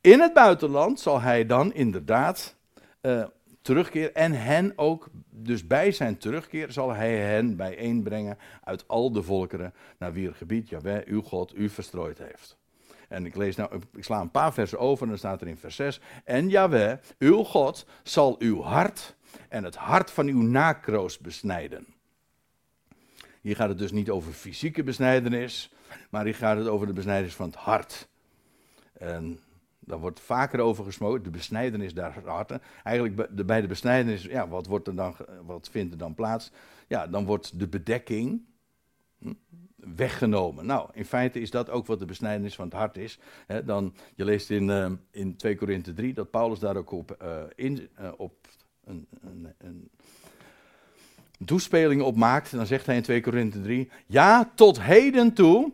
[0.00, 2.56] in het buitenland, zal hij dan inderdaad
[3.02, 3.24] uh,
[4.12, 9.74] en hen ook, dus bij zijn terugkeer zal hij hen bijeenbrengen uit al de volkeren
[9.98, 12.58] naar wie het gebied Jawel, uw God, u verstrooid heeft.
[13.08, 15.56] En ik lees nou, ik sla een paar versen over en dan staat er in
[15.56, 16.00] vers 6.
[16.24, 19.14] En Jawel, uw God, zal uw hart
[19.48, 21.86] en het hart van uw nakroos besnijden.
[23.40, 25.72] Hier gaat het dus niet over fysieke besnijdenis,
[26.10, 28.08] maar hier gaat het over de besnijdenis van het hart.
[28.92, 29.40] En
[29.78, 32.62] daar wordt vaker over gesproken, de besnijdenis daar harten.
[32.84, 35.16] Eigenlijk bij de besnijdenis, ja, wat, wordt er dan,
[35.46, 36.50] wat vindt er dan plaats?
[36.86, 38.42] Ja, dan wordt de bedekking
[39.18, 39.32] hm,
[39.76, 40.66] weggenomen.
[40.66, 43.18] Nou, in feite is dat ook wat de besnijdenis van het hart is.
[43.64, 47.42] dan, je leest in, uh, in 2 Korinthe 3 dat Paulus daar ook op, uh,
[47.54, 48.48] in, uh, op
[48.90, 49.06] een,
[49.58, 49.88] een,
[51.38, 52.50] een toespeling op maakt.
[52.50, 55.72] Dan zegt hij in 2 Korinthe 3, ja, tot heden toe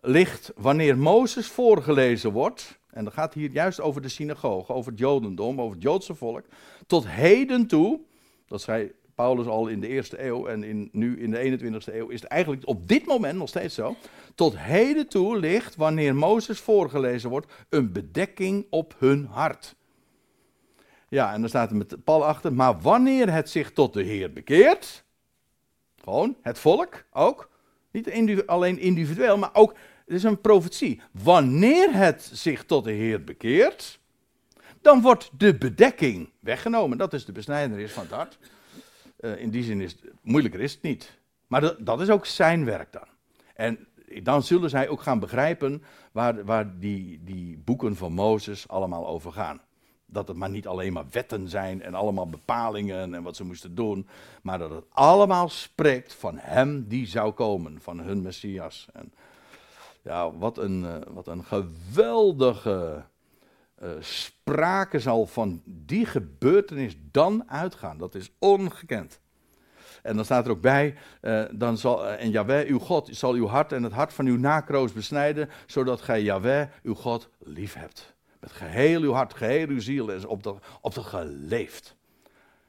[0.00, 5.00] ligt wanneer Mozes voorgelezen wordt en dat gaat hier juist over de synagoge, over het
[5.00, 6.44] Jodendom, over het Joodse volk.
[6.86, 8.00] Tot heden toe,
[8.46, 12.08] dat zei Paulus al in de eerste eeuw en in, nu in de 21ste eeuw,
[12.08, 13.96] is het eigenlijk op dit moment nog steeds zo.
[14.34, 19.74] Tot heden toe ligt, wanneer Mozes voorgelezen wordt, een bedekking op hun hart.
[21.10, 24.32] Ja, en dan staat er met Paul achter, maar wanneer het zich tot de Heer
[24.32, 25.04] bekeert,
[26.02, 27.50] gewoon het volk ook,
[27.90, 29.74] niet alleen individueel, maar ook
[30.06, 31.00] het is een profetie.
[31.22, 34.00] Wanneer het zich tot de Heer bekeert,
[34.80, 36.98] dan wordt de bedekking weggenomen.
[36.98, 38.38] Dat is de besnijdenis van het hart.
[39.20, 41.18] Uh, in die zin is het moeilijker is het niet.
[41.46, 43.06] Maar dat, dat, is ook zijn werk dan.
[43.54, 43.88] En
[44.22, 49.32] dan zullen zij ook gaan begrijpen waar, waar die, die boeken van Mozes allemaal over
[49.32, 49.60] gaan.
[50.12, 53.74] Dat het maar niet alleen maar wetten zijn en allemaal bepalingen en wat ze moesten
[53.74, 54.08] doen.
[54.42, 58.88] Maar dat het allemaal spreekt van hem die zou komen, van hun Messias.
[58.92, 59.12] En
[60.02, 63.04] ja, wat een, uh, wat een geweldige
[63.82, 67.98] uh, sprake zal van die gebeurtenis dan uitgaan.
[67.98, 69.20] Dat is ongekend.
[70.02, 73.46] En dan staat er ook bij, uh, dan zal, en Jahweh, uw God, zal uw
[73.46, 78.14] hart en het hart van uw nakroos besnijden, zodat gij Jahweh, uw God, lief hebt.
[78.40, 81.96] Met geheel uw hart, geheel uw ziel en op de, op de geleefd.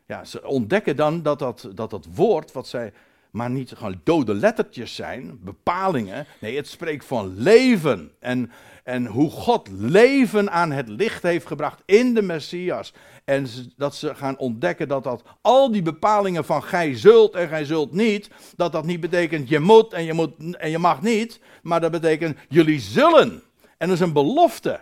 [0.05, 2.93] Ja, ze ontdekken dan dat dat, dat dat woord wat zij
[3.31, 6.25] maar niet gewoon dode lettertjes zijn, bepalingen.
[6.39, 8.12] Nee, het spreekt van leven.
[8.19, 8.51] En,
[8.84, 12.93] en hoe God leven aan het licht heeft gebracht in de Messias.
[13.23, 17.65] En dat ze gaan ontdekken dat dat al die bepalingen van gij zult en gij
[17.65, 21.39] zult niet, dat dat niet betekent je moet en je, moet, en je mag niet,
[21.63, 23.43] maar dat betekent jullie zullen.
[23.77, 24.79] En dat is een belofte.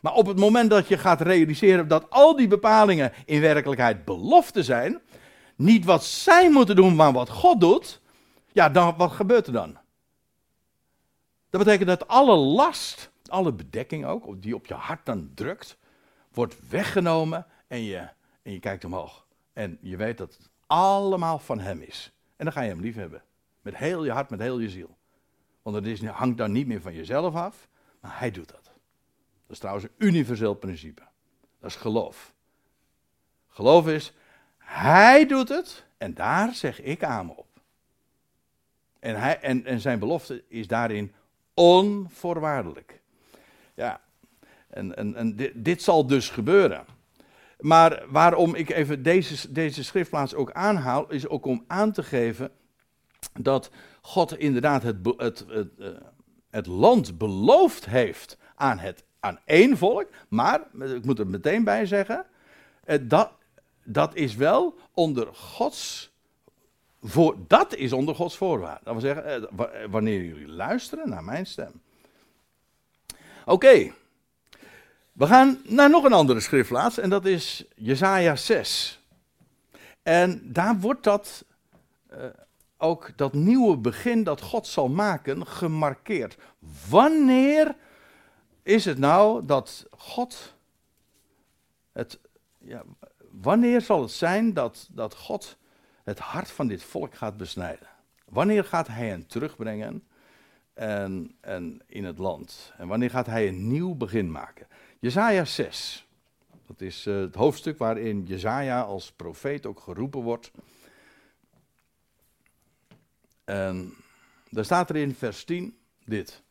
[0.00, 4.64] Maar op het moment dat je gaat realiseren dat al die bepalingen in werkelijkheid beloften
[4.64, 5.00] zijn,
[5.56, 8.00] niet wat zij moeten doen, maar wat God doet,
[8.52, 9.78] ja, dan, wat gebeurt er dan?
[11.50, 15.76] Dat betekent dat alle last, alle bedekking ook, die op je hart dan drukt,
[16.32, 18.08] wordt weggenomen en je,
[18.42, 19.26] en je kijkt omhoog.
[19.52, 22.12] En je weet dat het allemaal van Hem is.
[22.36, 23.22] En dan ga je Hem lief hebben.
[23.62, 24.96] Met heel je hart, met heel je ziel.
[25.62, 27.68] Want het is, hangt dan niet meer van jezelf af,
[28.00, 28.67] maar Hij doet dat.
[29.48, 31.02] Dat is trouwens een universeel principe.
[31.60, 32.32] Dat is geloof.
[33.48, 34.12] Geloof is,
[34.58, 37.46] hij doet het en daar zeg ik aan op.
[38.98, 41.12] En, hij, en, en zijn belofte is daarin
[41.54, 43.00] onvoorwaardelijk.
[43.74, 44.00] Ja,
[44.68, 46.84] en, en, en dit, dit, zal dus gebeuren.
[47.58, 52.50] Maar waarom ik even deze, deze schriftplaats ook aanhaal, is ook om aan te geven
[53.40, 55.88] dat God inderdaad het, het, het, eh,
[56.50, 60.08] het land beloofd heeft aan, het, aan één volk.
[60.28, 62.24] Maar, ik moet er meteen bij zeggen,
[62.84, 63.30] eh, dat,
[63.82, 66.10] dat is wel onder Gods.
[67.02, 68.84] Voor, dat is onder Gods voorwaarden.
[68.84, 71.72] Dat wil zeggen, eh, wanneer jullie luisteren naar mijn stem.
[73.44, 73.92] Oké.
[75.12, 79.00] We gaan naar nog een andere schriftplaats en dat is Jesaja 6.
[80.02, 81.44] En daar wordt dat,
[82.76, 86.36] ook dat nieuwe begin dat God zal maken, gemarkeerd.
[86.88, 87.74] Wanneer
[88.68, 90.54] is het nou dat God
[91.92, 92.18] het,
[92.58, 92.82] ja,
[93.30, 95.56] wanneer zal het zijn dat, dat God
[96.02, 97.88] het hart van dit volk gaat besnijden?
[98.24, 100.06] Wanneer gaat hij hen terugbrengen
[100.74, 102.72] en, en in het land?
[102.76, 104.66] En wanneer gaat hij een nieuw begin maken?
[104.98, 106.06] Jezaja 6.
[106.66, 110.50] Dat is uh, het hoofdstuk waarin Jezaja als profeet ook geroepen wordt.
[113.44, 113.94] En
[114.50, 116.42] daar staat er in vers 10 dit.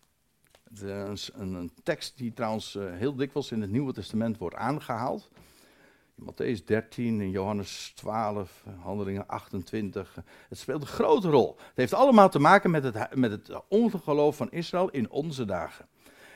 [0.69, 0.81] Het
[1.33, 5.29] een, een, tekst die trouwens uh, heel dikwijls in het Nieuwe Testament wordt aangehaald.
[6.15, 10.15] In Matthäus 13, in Johannes 12, Handelingen 28.
[10.49, 11.55] Het speelt een grote rol.
[11.57, 15.87] Het heeft allemaal te maken met het, met het ongeloof van Israël in onze dagen.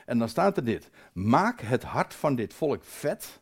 [0.06, 3.40] En dan staat er dit: Maak het hart van dit volk vet,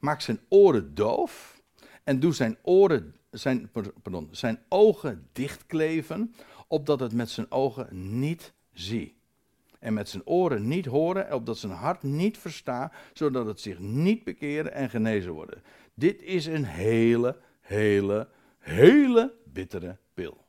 [0.00, 1.62] maak zijn oren doof
[2.04, 3.70] en doe zijn oren, zijn,
[4.02, 6.34] pardon, zijn ogen dichtkleven,
[6.68, 9.20] opdat het met zijn ogen niet zie.
[9.82, 14.24] En met zijn oren niet horen, opdat zijn hart niet versta, zodat het zich niet
[14.24, 15.62] bekeren en genezen worden.
[15.94, 20.44] Dit is een hele, hele, hele bittere pil.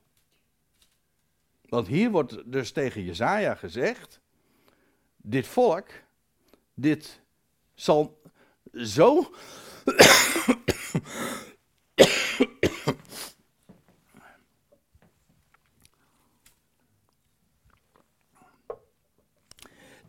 [1.68, 4.20] Want hier wordt dus tegen Jezaja gezegd:
[5.16, 5.88] dit volk,
[6.74, 7.20] dit
[7.74, 8.20] zal
[8.72, 9.30] zo.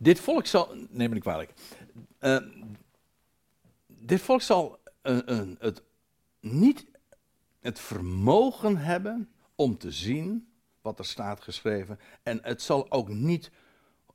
[0.06, 0.68] Dit volk zal.
[0.74, 1.52] Neem me niet kwalijk.
[2.20, 2.38] Uh,
[3.86, 4.78] dit volk zal
[5.58, 5.82] het
[6.40, 6.86] niet
[7.60, 10.48] het vermogen hebben om te zien
[10.82, 11.98] wat er staat geschreven.
[12.22, 13.50] En het zal ook niet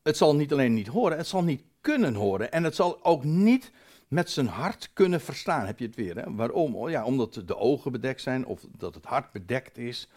[0.04, 2.52] het zal niet alleen niet horen, het zal niet kunnen horen.
[2.52, 3.72] En het zal ook niet
[4.08, 5.66] met zijn hart kunnen verstaan.
[5.66, 6.16] Heb je het weer?
[6.16, 6.34] Hè?
[6.34, 6.76] Waarom?
[6.76, 10.08] Oh ja, omdat de ogen bedekt zijn of dat het hart bedekt is.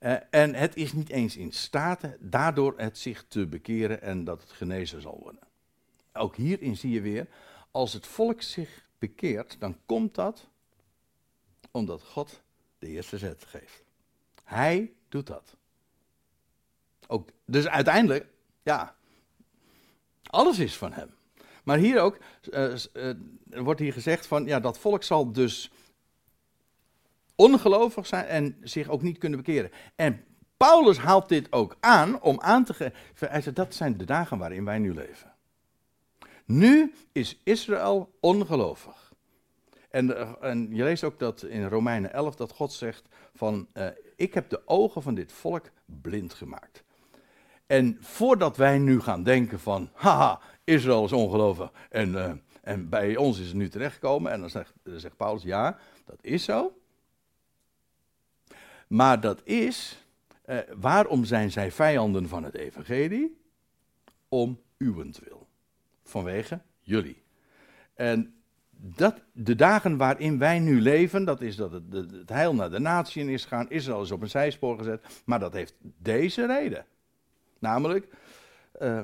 [0.00, 4.40] Uh, en het is niet eens in staat daardoor het zich te bekeren en dat
[4.40, 5.40] het genezen zal worden.
[6.12, 7.26] Ook hierin zie je weer,
[7.70, 10.48] als het volk zich bekeert, dan komt dat
[11.70, 12.42] omdat God
[12.78, 13.84] de eerste zet geeft.
[14.44, 15.56] Hij doet dat.
[17.06, 18.26] Ook, dus uiteindelijk,
[18.62, 18.96] ja,
[20.22, 21.14] alles is van hem.
[21.64, 22.18] Maar hier ook,
[22.50, 23.14] uh, uh,
[23.48, 25.70] wordt hier gezegd van, ja, dat volk zal dus
[27.40, 29.70] ongelovig zijn en zich ook niet kunnen bekeren.
[29.96, 30.24] En
[30.56, 34.78] Paulus haalt dit ook aan om aan te geven, dat zijn de dagen waarin wij
[34.78, 35.34] nu leven.
[36.44, 39.12] Nu is Israël ongelovig.
[39.90, 43.68] En, uh, en je leest ook dat in Romeinen 11 dat God zegt van,
[44.16, 46.82] ik heb de ogen van dit volk blind gemaakt.
[47.66, 53.16] En voordat wij nu gaan denken van, haha, Israël is ongelovig en, uh, en bij
[53.16, 54.32] ons is het nu terechtgekomen.
[54.32, 56.79] En dan zegt, dan zegt Paulus, ja, dat is zo.
[58.90, 60.04] Maar dat is,
[60.46, 63.40] uh, waarom zijn zij vijanden van het evangelie?
[64.28, 65.46] Om uwentwil.
[66.04, 67.22] Vanwege jullie.
[67.94, 68.34] En
[68.70, 72.78] dat, de dagen waarin wij nu leven, dat is dat het, het heil naar de
[72.78, 73.70] natie is gaan.
[73.70, 75.22] Israël is op een zijspoor gezet.
[75.24, 76.86] Maar dat heeft deze reden.
[77.58, 78.06] Namelijk,
[78.82, 79.00] uh,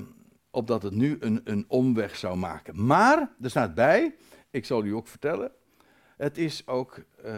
[0.51, 2.87] opdat het nu een, een omweg zou maken.
[2.87, 4.15] Maar, er staat bij,
[4.51, 5.51] ik zal u ook vertellen,
[6.17, 7.37] het is ook, uh,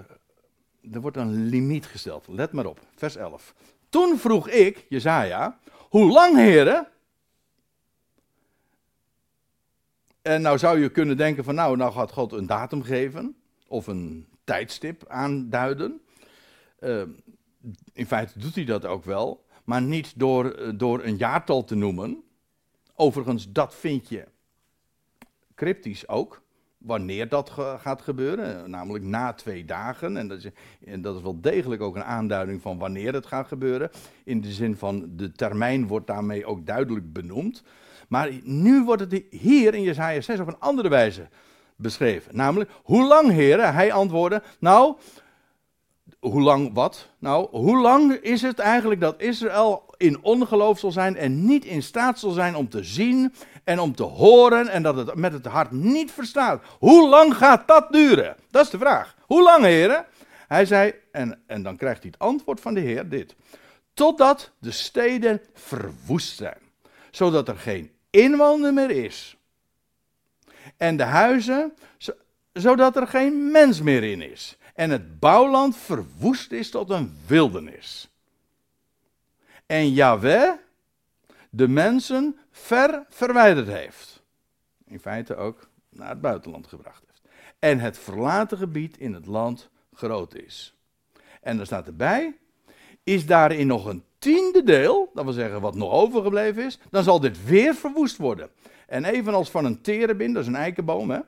[0.93, 2.27] er wordt een limiet gesteld.
[2.29, 3.55] Let maar op, vers 11.
[3.89, 6.89] Toen vroeg ik, Jezaja, hoe lang heren?
[10.23, 13.87] En nou zou je kunnen denken van nou, nou gaat God een datum geven of
[13.87, 16.01] een tijdstip aanduiden.
[16.81, 17.03] Uh,
[17.93, 21.75] in feite doet hij dat ook wel maar niet door, eh, door een jaartal te
[21.75, 22.23] noemen.
[22.95, 24.29] Overigens, dat vind je
[25.55, 26.43] cryptisch ook,
[26.79, 30.17] wanneer dat gaat gebeuren, namelijk na twee dagen.
[30.17, 30.51] En dat, is,
[30.85, 33.91] en dat is wel degelijk ook een aanduiding van wanneer het gaat gebeuren.
[34.25, 37.63] In de zin van de termijn wordt daarmee ook duidelijk benoemd.
[38.09, 41.29] Maar nu wordt het hier in Jesaja 6 op een andere wijze
[41.77, 42.37] beschreven.
[42.37, 43.75] Namelijk, hoe lang, heren?
[43.75, 44.97] Hij antwoordde, nou,
[46.19, 47.09] hoe lang wat?
[47.19, 51.83] Nou, hoe lang is het eigenlijk dat Israël in ongeloof zal zijn en niet in
[51.83, 53.35] staat zal zijn om te zien
[53.65, 56.63] en om te horen en dat het met het hart niet verstaat?
[56.79, 58.37] Hoe lang gaat dat duren?
[58.51, 59.17] Dat is de vraag.
[59.27, 60.07] Hoe lang, heren?
[60.49, 63.35] Hij zei, en, en dan krijgt hij het antwoord van de Heer, dit.
[63.95, 66.59] Totdat de steden verwoest zijn,
[67.11, 69.37] zodat er geen inwoner meer is.
[70.77, 71.75] En de huizen,
[72.53, 78.08] zodat er geen mens meer in is en het bouwland verwoest is tot een wildernis.
[79.67, 80.53] En Yahweh
[81.51, 84.23] de mensen ver verwijderd heeft.
[84.85, 87.23] In feite ook naar het buitenland gebracht heeft.
[87.59, 90.75] En het verlaten gebied in het land groot is.
[91.41, 92.37] En er staat erbij,
[93.03, 97.21] is daarin nog een tiende deel, dat wil zeggen wat nog overgebleven is, dan zal
[97.21, 98.51] dit weer verwoest worden.
[98.87, 101.21] En evenals van een terebin, dat is een eikenboom, hè?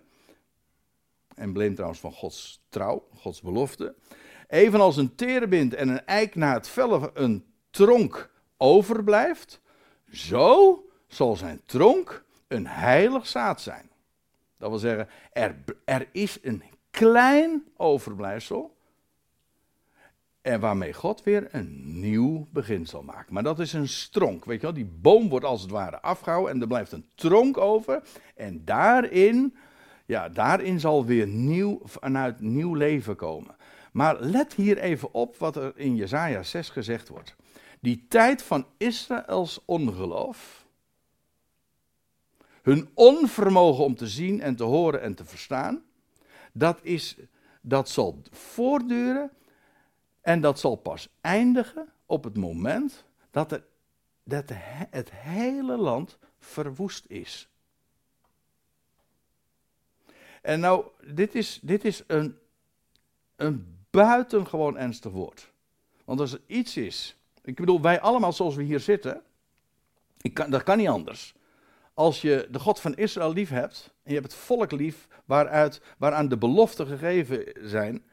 [1.35, 3.95] embleem trouwens van Gods trouw, Gods belofte.
[4.49, 9.61] Evenals een terebint en een eik na het vellen een tronk overblijft,
[10.13, 13.91] zo zal zijn tronk een heilig zaad zijn.
[14.59, 15.55] Dat wil zeggen, er,
[15.85, 18.79] er is een klein overblijfsel.
[20.43, 23.35] En waarmee God weer een nieuw begin zal maken.
[23.35, 24.45] Maar dat is een stronk.
[24.45, 27.59] Weet je wel, die boom wordt als het ware afgehouden en er blijft een tronk
[27.59, 28.03] over.
[28.35, 29.57] En daarin,
[30.07, 33.57] ja, daarin zal weer nieuw, vanuit nieuw leven komen.
[33.93, 37.37] Maar let hier even op wat er in Jesaja 6 gezegd wordt.
[37.81, 40.67] Die tijd van Israëls ongeloof,
[42.63, 45.85] hun onvermogen om te zien en te horen en te verstaan,
[46.53, 47.17] dat, is,
[47.61, 49.31] dat zal voortduren
[50.21, 53.65] en dat zal pas eindigen op het moment dat, er,
[54.23, 54.51] dat
[54.91, 57.49] het hele land verwoest is.
[60.43, 62.39] En nou, dit is, dit is een,
[63.37, 65.53] een buitengewoon ernstig woord.
[66.05, 69.23] Want als er iets is, ik bedoel, wij allemaal zoals we hier zitten,
[70.21, 71.35] ik kan, dat kan niet anders.
[71.95, 75.83] Als je de God van Israël lief hebt, en je hebt het volk lief, waaruit,
[75.99, 78.05] waaraan de beloften gegeven zijn,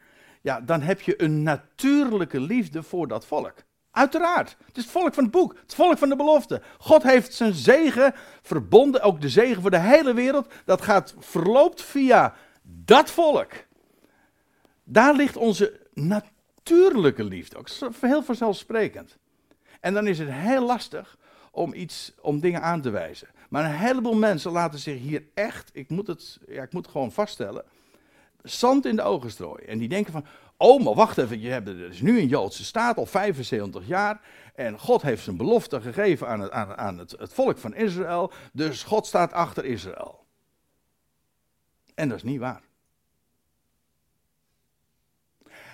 [0.41, 3.53] ja, dan heb je een natuurlijke liefde voor dat volk.
[3.91, 4.55] Uiteraard.
[4.65, 5.55] Het is het volk van het boek.
[5.61, 6.61] Het volk van de belofte.
[6.77, 10.53] God heeft zijn zegen verbonden, ook de zegen voor de hele wereld.
[10.65, 13.51] Dat gaat verloopt via dat volk.
[14.83, 16.35] Daar ligt onze natuurlijke
[17.15, 17.57] liefde.
[17.57, 17.69] Ook
[18.01, 19.17] heel vanzelfsprekend.
[19.79, 21.17] En dan is het heel lastig
[21.51, 23.27] om, iets, om dingen aan te wijzen.
[23.49, 27.11] Maar een heleboel mensen laten zich hier echt, ik moet het, ja, ik moet gewoon
[27.11, 27.63] vaststellen,
[28.43, 29.67] zand in de ogen strooien.
[29.67, 30.25] En die denken van,
[30.57, 34.21] oh maar wacht even, je hebt, er is nu een Joodse staat, al 75 jaar.
[34.55, 38.31] En God heeft zijn belofte gegeven aan, het, aan, aan het volk van Israël.
[38.53, 40.25] Dus God staat achter Israël.
[41.95, 42.61] En dat is niet waar.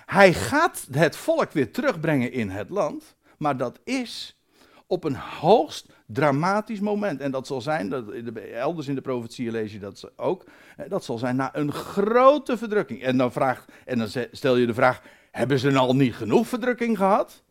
[0.06, 4.38] Hij gaat het volk weer terugbrengen in het land, maar dat is
[4.86, 7.20] op een hoogst dramatisch moment.
[7.20, 8.10] En dat zal zijn, dat,
[8.52, 10.44] elders in de profetieën lees je dat ook,
[10.88, 13.02] dat zal zijn na een grote verdrukking.
[13.02, 16.96] En dan, vraagt, en dan stel je de vraag, hebben ze al niet genoeg verdrukking
[16.96, 17.42] gehad?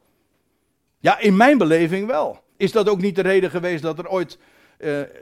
[1.00, 2.44] Ja, in mijn beleving wel.
[2.58, 4.38] Is dat ook niet de reden geweest dat er ooit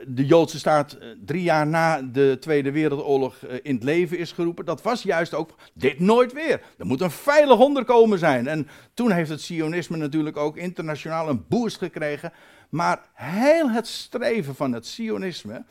[0.06, 4.32] de Joodse staat uh, drie jaar na de Tweede Wereldoorlog uh, in het leven is
[4.32, 4.64] geroepen?
[4.64, 6.62] Dat was juist ook dit nooit weer.
[6.78, 8.46] Er moet een veilig onderkomen zijn.
[8.46, 12.32] En toen heeft het Sionisme natuurlijk ook internationaal een boost gekregen.
[12.68, 15.64] Maar heel het streven van het Sionisme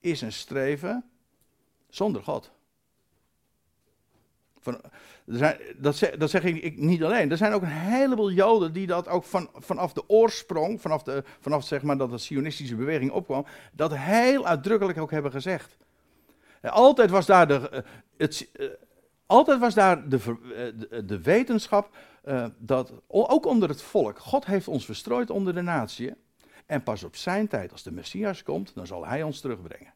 [0.00, 1.04] is een streven
[1.88, 2.50] zonder God.
[4.60, 4.80] Van,
[5.26, 7.30] dat, zeg, dat, zeg, ik niet alleen.
[7.30, 11.24] Er zijn ook een heleboel Joden die dat ook van, vanaf de oorsprong, vanaf, de,
[11.40, 15.76] vanaf zeg maar dat de Sionistische beweging opkwam, dat heel uitdrukkelijk ook hebben gezegd.
[16.62, 17.80] Altijd was daar de, eh,
[18.16, 18.66] het, eh,
[19.26, 21.96] altijd was daar de, eh, de, de wetenschap
[22.58, 26.14] dat, ook onder het volk, God heeft ons verstrooid onder de natie.
[26.66, 29.95] En pas op zijn tijd, als de Messias komt, dan zal hij ons terugbrengen.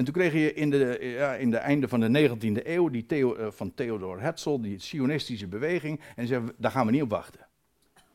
[0.00, 3.06] En toen kreeg je in de, ja, in de einde van de 19e eeuw die
[3.16, 6.00] uh, van Theodor Herzl, die sionistische beweging.
[6.16, 7.46] En zei, daar gaan we niet op wachten.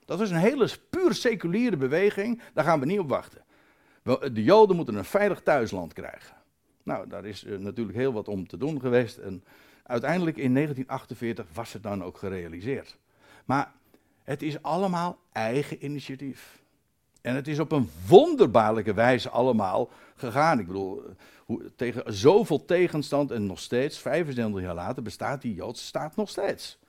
[0.06, 3.44] Dat was een hele puur seculiere beweging, daar gaan we niet op wachten.
[4.34, 6.36] De Joden moeten een veilig thuisland krijgen.
[6.84, 9.18] Nou, daar is uh, natuurlijk heel wat om te doen geweest.
[9.18, 9.44] En
[9.84, 12.98] uiteindelijk in 1948 was het dan ook gerealiseerd.
[13.46, 13.72] Maar
[14.24, 16.64] het is allemaal eigen initiatief.
[17.26, 20.60] En het is op een wonderbaarlijke wijze allemaal gegaan.
[20.60, 21.04] Ik bedoel,
[21.46, 26.30] hoe, tegen zoveel tegenstand en nog steeds, 25 jaar later, bestaat die Joodse staat nog
[26.30, 26.80] steeds.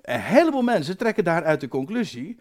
[0.00, 2.38] Een heleboel mensen trekken daaruit de conclusie,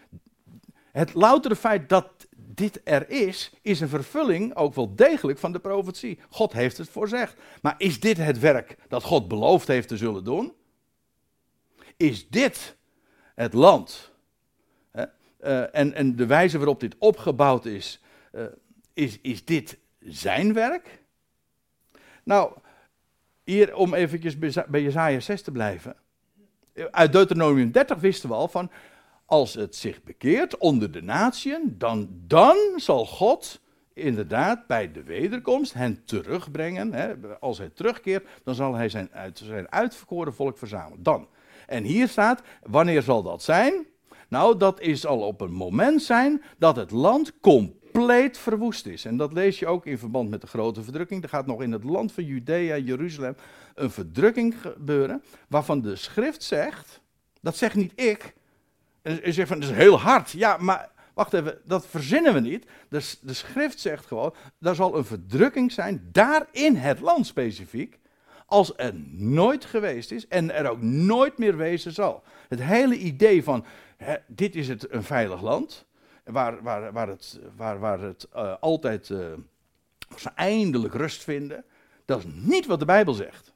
[0.91, 5.60] het loutere feit dat dit er is, is een vervulling ook wel degelijk van de
[5.60, 6.20] profetie.
[6.30, 7.36] God heeft het voorzegd.
[7.62, 10.53] Maar is dit het werk dat God beloofd heeft te zullen doen?
[11.97, 12.78] Is dit
[13.36, 14.16] het land?
[15.43, 18.43] Uh, en, en de wijze waarop dit opgebouwd is, uh,
[18.93, 21.01] is, is dit zijn werk?
[22.23, 22.51] Nou,
[23.43, 25.95] hier om eventjes bij Jezaja 6 te blijven.
[26.91, 28.71] Uit Deuteronomium 30 wisten we al van,
[29.25, 33.61] als het zich bekeert onder de natieën, dan, dan zal God
[33.93, 36.93] inderdaad bij de wederkomst hen terugbrengen.
[36.93, 41.03] Hè, als hij terugkeert, dan zal hij zijn, zijn uitverkoren volk verzamelen.
[41.03, 41.27] Dan.
[41.67, 43.85] En hier staat, wanneer zal dat zijn?
[44.28, 49.05] Nou, dat is al op een moment zijn dat het land compleet verwoest is.
[49.05, 51.23] En dat lees je ook in verband met de grote verdrukking.
[51.23, 53.36] Er gaat nog in het land van Judea, Jeruzalem,
[53.75, 55.23] een verdrukking gebeuren.
[55.47, 57.01] Waarvan de schrift zegt.
[57.41, 58.34] Dat zegt niet ik.
[59.01, 60.32] En zegt van dat is heel hard.
[60.32, 62.65] Ja, maar wacht even, dat verzinnen we niet.
[62.89, 64.34] De, de schrift zegt gewoon.
[64.61, 66.09] Er zal een verdrukking zijn.
[66.11, 67.99] Daar in het land specifiek
[68.45, 72.23] als er nooit geweest is en er ook nooit meer wezen zal.
[72.49, 73.65] Het hele idee van
[74.27, 75.85] dit is het een veilig land,
[76.23, 79.33] waar, waar, waar het, waar, waar het uh, altijd uh,
[80.35, 81.65] eindelijk rust vinden,
[82.05, 83.53] dat is niet wat de Bijbel zegt.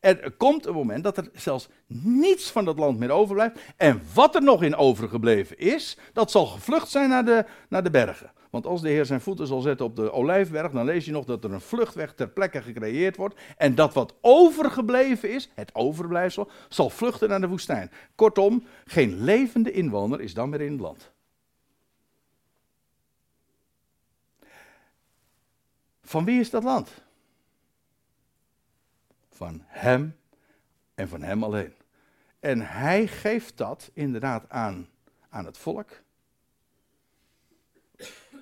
[0.00, 3.60] Er komt een moment dat er zelfs niets van dat land meer overblijft.
[3.76, 7.90] En wat er nog in overgebleven is, dat zal gevlucht zijn naar de, naar de
[7.90, 8.32] bergen.
[8.50, 11.24] Want als de Heer zijn voeten zal zetten op de olijfberg, dan lees je nog
[11.24, 13.40] dat er een vluchtweg ter plekke gecreëerd wordt.
[13.56, 17.90] En dat wat overgebleven is, het overblijfsel, zal vluchten naar de woestijn.
[18.14, 21.10] Kortom, geen levende inwoner is dan meer in het land.
[26.02, 26.90] Van wie is dat land?
[29.40, 30.16] Van Hem
[30.94, 31.74] en van Hem alleen.
[32.40, 34.88] En Hij geeft dat inderdaad aan,
[35.28, 36.02] aan het volk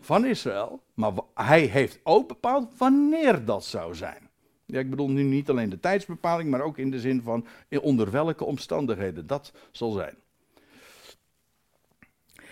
[0.00, 4.30] van Israël, maar hij heeft ook bepaald wanneer dat zou zijn.
[4.66, 7.46] Ja, ik bedoel nu niet alleen de tijdsbepaling, maar ook in de zin van
[7.80, 10.14] onder welke omstandigheden dat zal zijn.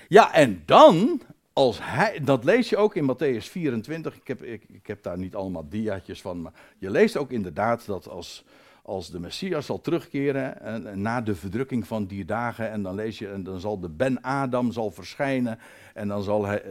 [0.08, 1.20] Ja, en dan,
[1.56, 4.16] als hij, dat lees je ook in Matthäus 24.
[4.16, 8.08] Ik heb, ik, heb daar niet allemaal diaatjes van, maar je leest ook inderdaad dat
[8.08, 8.44] als,
[8.82, 13.18] als de Messias zal terugkeren en, na de verdrukking van die dagen en dan lees
[13.18, 15.58] je en dan zal de Ben Adam zal verschijnen
[15.94, 16.70] en dan zal hij, eh,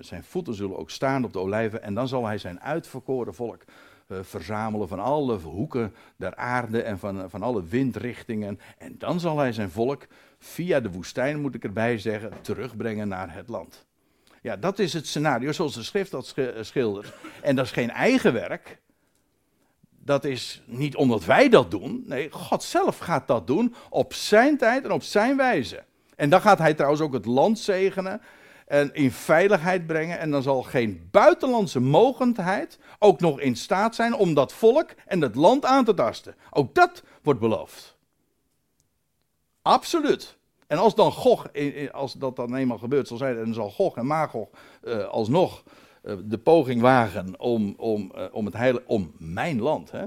[0.00, 3.64] zijn voeten zullen ook staan op de olijven en dan zal hij zijn uitverkoren volk
[4.08, 9.38] uh, verzamelen van alle hoeken der aarde en van, van alle windrichtingen en dan zal
[9.38, 10.06] hij zijn volk
[10.38, 13.86] via de woestijn moet ik erbij zeggen terugbrengen naar het land.
[14.46, 17.12] Ja, dat is het scenario zoals de schrift dat schildert.
[17.42, 18.78] En dat is geen eigen werk
[20.06, 22.02] dat is niet omdat wij dat doen.
[22.06, 25.84] Nee, God zelf gaat dat doen op zijn tijd en op zijn wijze.
[26.16, 28.20] En dan gaat hij trouwens ook het land zegenen
[28.66, 30.18] en in veiligheid brengen.
[30.18, 35.20] En dan zal geen buitenlandse mogendheid ook nog in staat zijn om dat volk en
[35.20, 36.34] dat land aan te tasten.
[36.50, 37.96] Ook dat wordt beloofd.
[39.62, 40.35] Absoluut.
[40.66, 41.46] En als dan Gog,
[41.92, 44.48] als dat dan eenmaal gebeurt zal zijn, dan zal Gog en Magog
[44.82, 45.62] uh, alsnog
[46.06, 50.06] eh, de poging wagen om, om, eh, om, het heile, om mijn land hè,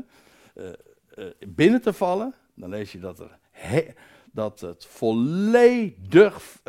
[0.53, 3.37] eh, binnen te vallen, dan lees je dat, er
[4.31, 6.59] dat het volledig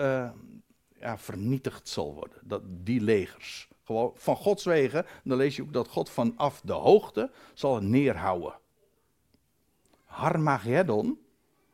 [1.00, 2.38] ja, vernietigd zal worden.
[2.42, 3.68] Dat, die legers.
[3.84, 8.54] Gewoon van Gods wegen, dan lees je ook dat God vanaf de hoogte zal neerhouden.
[10.04, 11.18] Harmageddon,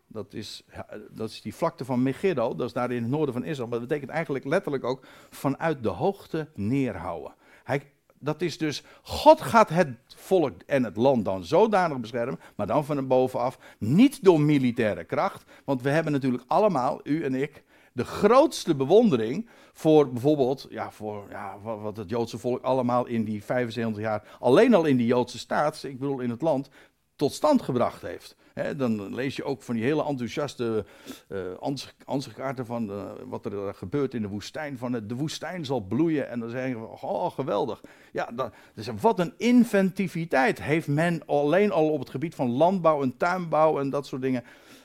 [0.06, 0.64] dat is,
[1.10, 3.68] dat is die vlakte van Megiddo, dat is daar in het noorden van Israël.
[3.68, 7.34] Maar dat betekent eigenlijk letterlijk ook vanuit de hoogte neerhouden.
[7.64, 7.82] Hij,
[8.18, 12.84] dat is dus, God gaat het volk en het land dan zodanig beschermen, maar dan
[12.84, 18.04] van bovenaf, niet door militaire kracht, want we hebben natuurlijk allemaal, u en ik, de
[18.04, 24.02] grootste bewondering voor bijvoorbeeld, ja, voor ja, wat het Joodse volk allemaal in die 75
[24.02, 26.68] jaar, alleen al in die Joodse staat, ik bedoel in het land,
[27.16, 28.36] tot stand gebracht heeft
[28.76, 30.84] dan lees je ook van die hele enthousiaste
[31.28, 34.78] uh, van uh, wat er gebeurt in de woestijn.
[34.78, 37.80] Van de woestijn zal bloeien en dan zeggen we, oh geweldig.
[38.12, 43.02] Ja, dat, dus wat een inventiviteit heeft men alleen al op het gebied van landbouw
[43.02, 44.44] en tuinbouw en dat soort dingen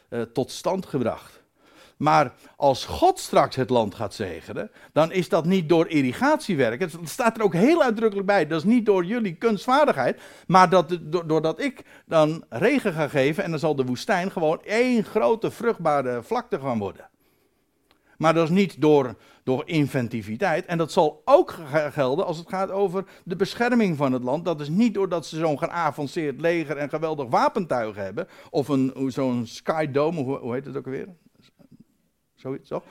[0.09, 1.40] uh, tot stand gebracht.
[2.01, 6.79] Maar als God straks het land gaat zegenen, dan is dat niet door irrigatiewerk.
[6.79, 8.47] Het staat er ook heel uitdrukkelijk bij.
[8.47, 13.49] Dat is niet door jullie kunstvaardigheid, maar dat, doordat ik dan regen ga geven en
[13.49, 17.09] dan zal de woestijn gewoon één grote vruchtbare vlakte gaan worden.
[18.17, 20.65] Maar dat is niet door, door inventiviteit.
[20.65, 21.55] En dat zal ook
[21.91, 24.45] gelden als het gaat over de bescherming van het land.
[24.45, 28.27] Dat is niet doordat ze zo'n geavanceerd leger en geweldig wapentuig hebben.
[28.49, 28.69] Of
[29.07, 31.07] zo'n skydome, hoe, hoe heet het ook alweer?
[32.41, 32.83] Zoiets, toch?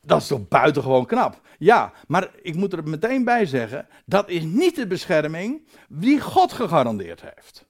[0.00, 1.40] Dat is toch buitengewoon knap.
[1.58, 6.52] Ja, maar ik moet er meteen bij zeggen, dat is niet de bescherming die God
[6.52, 7.66] gegarandeerd heeft.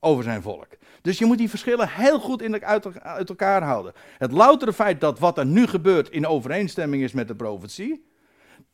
[0.00, 0.66] Over zijn volk.
[1.02, 3.92] Dus je moet die verschillen heel goed in uit, uit, elkaar houden.
[4.18, 8.06] Het loutere feit dat wat er nu gebeurt in overeenstemming is met de profetie,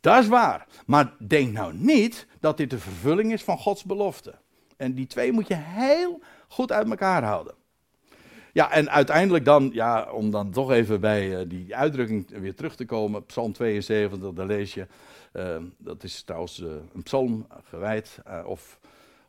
[0.01, 0.66] dat is waar.
[0.86, 4.34] Maar denk nou niet dat dit de vervulling is van Gods belofte.
[4.76, 7.55] En die twee moet je heel goed uit elkaar houden.
[8.55, 12.77] Ja, en uiteindelijk dan, ja, om dan toch even bij uh, die uitdrukking weer terug
[12.77, 14.87] te komen, Psalm 72, daar lees je,
[15.33, 18.79] uh, dat is trouwens uh, een psalm gewijd of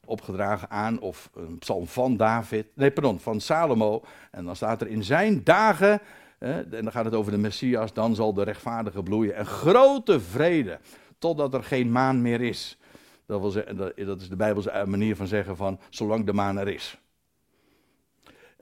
[0.06, 4.04] opgedragen aan, of een psalm van David, nee, pardon, van Salomo.
[4.32, 6.02] En dan staat er in zijn dagen
[6.40, 9.36] en dan gaat het over de Messias, dan zal de rechtvaardige bloeien.
[9.36, 10.80] En grote vrede,
[11.18, 12.78] totdat er geen maan meer is.
[13.26, 16.68] Dat, wil zeggen, dat is de Bijbelse manier van zeggen van, zolang de maan er
[16.68, 16.98] is.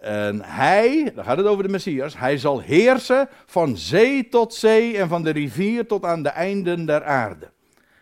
[0.04, 4.98] En hij, dan gaat het over de Messias, hij zal heersen van zee tot zee
[4.98, 7.50] en van de rivier tot aan de einden der aarde.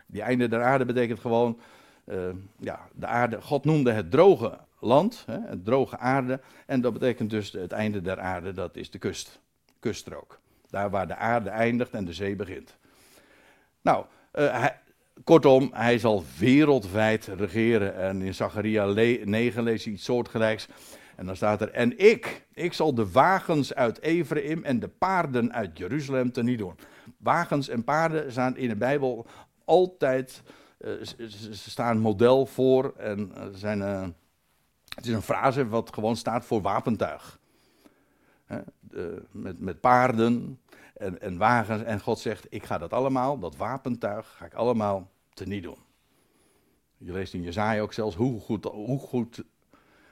[0.05, 1.59] Die einden der aarde betekent gewoon,
[2.05, 2.17] uh,
[2.59, 6.39] ja, de aarde, God noemde het droge land, hè, het droge aarde.
[6.65, 9.39] En dat betekent dus het einde der aarde, dat is de kust,
[9.79, 10.39] kuststrook.
[10.69, 12.77] Daar waar de aarde eindigt en de zee begint.
[13.81, 14.79] Nou, hij,
[15.23, 17.95] kortom, hij zal wereldwijd regeren.
[17.95, 20.67] En in Zacharia 9 lees je iets soortgelijks.
[21.21, 25.53] En dan staat er, en ik, ik zal de wagens uit Ephraim en de paarden
[25.53, 26.75] uit Jeruzalem teniet doen.
[27.17, 29.25] Wagens en paarden staan in de Bijbel
[29.65, 30.41] altijd,
[30.79, 34.07] uh, ze staan model voor en uh, zijn, uh,
[34.95, 37.39] het is een frase wat gewoon staat voor wapentuig.
[38.79, 40.59] De, met, met paarden
[40.93, 45.09] en, en wagens en God zegt, ik ga dat allemaal, dat wapentuig, ga ik allemaal
[45.33, 45.79] teniet doen.
[46.97, 49.43] Je leest in Jezaja ook zelfs hoe goed, hoe goed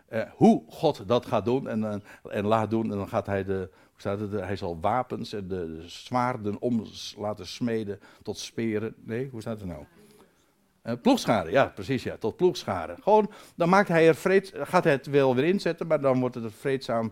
[0.09, 1.95] uh, hoe God dat gaat doen en, uh,
[2.35, 2.91] en laat doen.
[2.91, 6.61] En dan gaat hij de, hoe staat het, hij zal wapens en de, de zwaarden
[6.61, 6.85] om
[7.17, 8.95] laten smeden tot speren.
[9.03, 9.83] Nee, hoe staat het nou?
[10.83, 12.97] Uh, ploegscharen, ja, precies, ja, tot ploegscharen.
[13.03, 16.35] Gewoon, dan maakt hij er vreed, gaat hij het wel weer inzetten, maar dan wordt
[16.35, 17.11] het er vreedzaam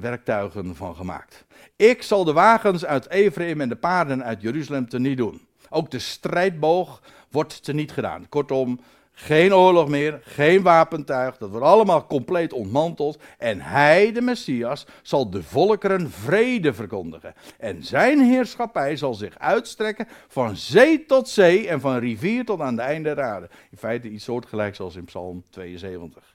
[0.00, 1.44] werktuigen van gemaakt.
[1.76, 5.46] Ik zal de wagens uit Ephraim en de paarden uit Jeruzalem teniet doen.
[5.70, 8.28] Ook de strijdboog wordt teniet gedaan.
[8.28, 8.80] Kortom,
[9.14, 13.18] geen oorlog meer, geen wapentuig, dat wordt allemaal compleet ontmanteld.
[13.38, 17.34] En hij, de Messias, zal de volkeren vrede verkondigen.
[17.58, 22.76] En zijn heerschappij zal zich uitstrekken van zee tot zee en van rivier tot aan
[22.76, 23.48] de einde aarde.
[23.70, 26.34] In feite iets soortgelijks als in Psalm 72.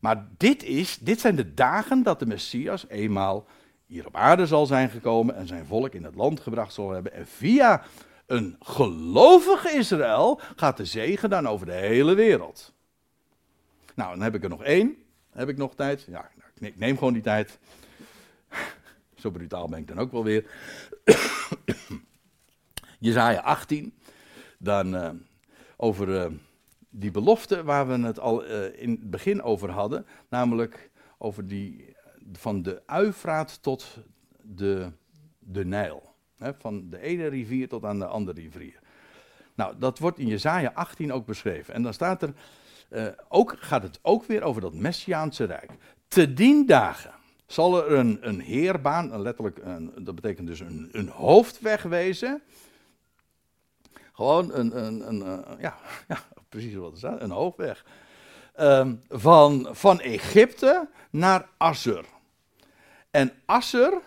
[0.00, 3.46] Maar dit, is, dit zijn de dagen dat de Messias eenmaal
[3.86, 7.12] hier op aarde zal zijn gekomen en zijn volk in het land gebracht zal hebben.
[7.12, 7.82] En via
[8.30, 12.72] een gelovige Israël gaat de zegen dan over de hele wereld.
[13.94, 14.96] Nou, dan heb ik er nog één.
[15.30, 16.02] Heb ik nog tijd?
[16.02, 17.58] Ja, ik neem gewoon die tijd.
[19.14, 20.50] Zo brutaal ben ik dan ook wel weer.
[22.98, 23.94] Jezaja 18.
[24.58, 25.10] Dan uh,
[25.76, 26.26] over uh,
[26.90, 30.06] die belofte waar we het al uh, in het begin over hadden.
[30.28, 31.96] Namelijk over die
[32.32, 33.98] van de Uifraat tot
[34.42, 34.92] de,
[35.38, 36.09] de Nijl
[36.58, 38.78] van de ene rivier tot aan de andere rivier.
[39.54, 41.74] Nou, dat wordt in Jezaja 18 ook beschreven.
[41.74, 42.32] En dan staat er,
[42.90, 45.70] uh, ook, gaat het ook weer over dat Messiaanse Rijk.
[46.08, 47.14] Te dien dagen
[47.46, 52.42] zal er een, een heerbaan, een letterlijk, een, dat betekent dus een, een hoofdweg wezen.
[54.12, 55.76] Gewoon een, een, een uh, ja,
[56.08, 56.18] ja,
[56.48, 57.84] precies wat er staat, een hoofdweg.
[58.60, 62.04] Uh, van, van Egypte naar Assur.
[63.10, 64.00] En Assur,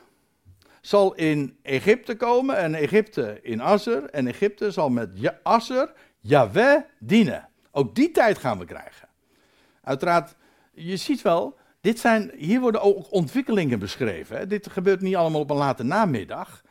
[0.86, 4.10] zal in Egypte komen en Egypte in Assur.
[4.10, 7.50] En Egypte zal met ja Assur Yahweh dienen.
[7.72, 9.08] Ook die tijd gaan we krijgen.
[9.84, 10.36] Uiteraard,
[10.74, 14.38] je ziet wel, dit zijn, hier worden ook ontwikkelingen beschreven.
[14.38, 14.48] Hè.
[14.48, 16.62] Dit gebeurt niet allemaal op een late namiddag.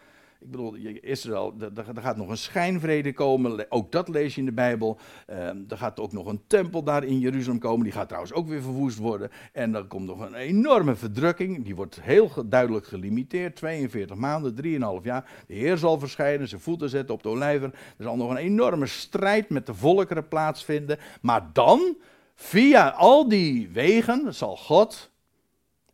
[0.42, 3.70] Ik bedoel, Israël, er, gaat nog een schijnvrede komen.
[3.70, 4.98] Ook dat lees je in de Bijbel.
[5.26, 7.84] Ehm, er gaat ook nog een tempel daar in Jeruzalem komen.
[7.84, 9.30] Die gaat trouwens ook weer verwoest worden.
[9.52, 11.64] En er komt nog een enorme verdrukking.
[11.64, 13.56] Die wordt heel duidelijk gelimiteerd.
[13.56, 14.54] 42 maanden,
[15.00, 15.30] 3,5 jaar.
[15.46, 17.70] De Heer zal verschijnen, zijn voeten zetten op de olijver.
[17.96, 20.98] Er zal nog een enorme strijd met de volkeren plaatsvinden.
[21.20, 21.96] Maar dan,
[22.34, 25.10] via al die wegen, zal God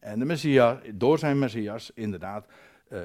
[0.01, 2.47] en de Messias, door zijn Messias, inderdaad.
[2.93, 3.01] Uh,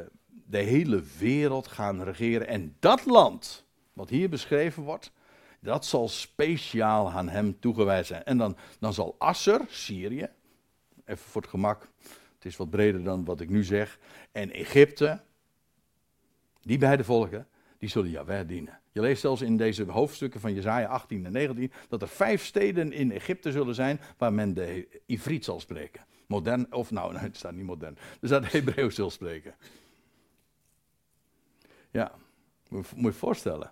[0.45, 2.47] de hele wereld gaan regeren.
[2.47, 5.11] En dat land, wat hier beschreven wordt,
[5.59, 8.23] dat zal speciaal aan hem toegewijd zijn.
[8.23, 10.27] En dan, dan zal Asser, Syrië,
[11.05, 11.87] even voor het gemak,
[12.35, 13.99] het is wat breder dan wat ik nu zeg,
[14.31, 15.21] en Egypte,
[16.61, 18.79] die beide volken, die zullen Jaweh dienen.
[18.91, 22.91] Je leest zelfs in deze hoofdstukken van Jezaja 18 en 19 dat er vijf steden
[22.91, 26.05] in Egypte zullen zijn waar men de Ivriet zal spreken.
[26.27, 29.55] Modern, of nou, het staat niet modern, er staat Hebreeuws zal spreken.
[31.93, 32.11] Ja,
[32.69, 33.71] moet je je voorstellen.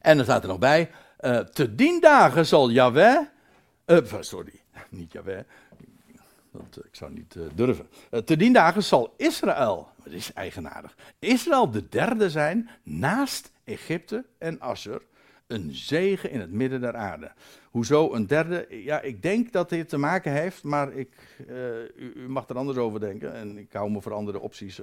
[0.00, 0.90] En dan staat er nog bij,
[1.20, 3.20] uh, te dien dagen zal Yahweh,
[3.86, 5.44] uh, sorry, niet Yahweh,
[6.50, 7.88] want ik zou niet uh, durven.
[8.24, 14.60] te dien dagen zal Israël, dat is eigenaardig, Israël de derde zijn naast Egypte en
[14.60, 15.02] Assur,
[15.46, 17.32] een zegen in het midden der aarde.
[17.70, 18.66] Hoezo een derde?
[18.68, 21.14] Ja, ik denk dat dit te maken heeft, maar ik,
[21.96, 24.80] u, u, mag er anders over denken en ik hou me voor andere opties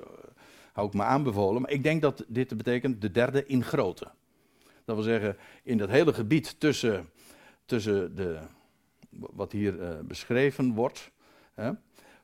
[0.78, 1.62] hou ik me aanbevolen.
[1.62, 4.08] Maar ik denk dat dit betekent de derde in grootte.
[4.86, 7.10] Dat wil zeggen, in dat hele gebied tussen,
[7.66, 8.40] tussen de,
[9.10, 11.12] wat hier uh, beschreven wordt,
[11.54, 11.72] hè,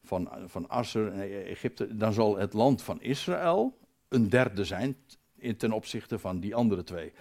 [0.04, 3.78] van, van Asser en Egypte, dan zal het land van Israël
[4.10, 4.98] een derde zijn
[5.58, 7.14] ten opzichte van die andere twee.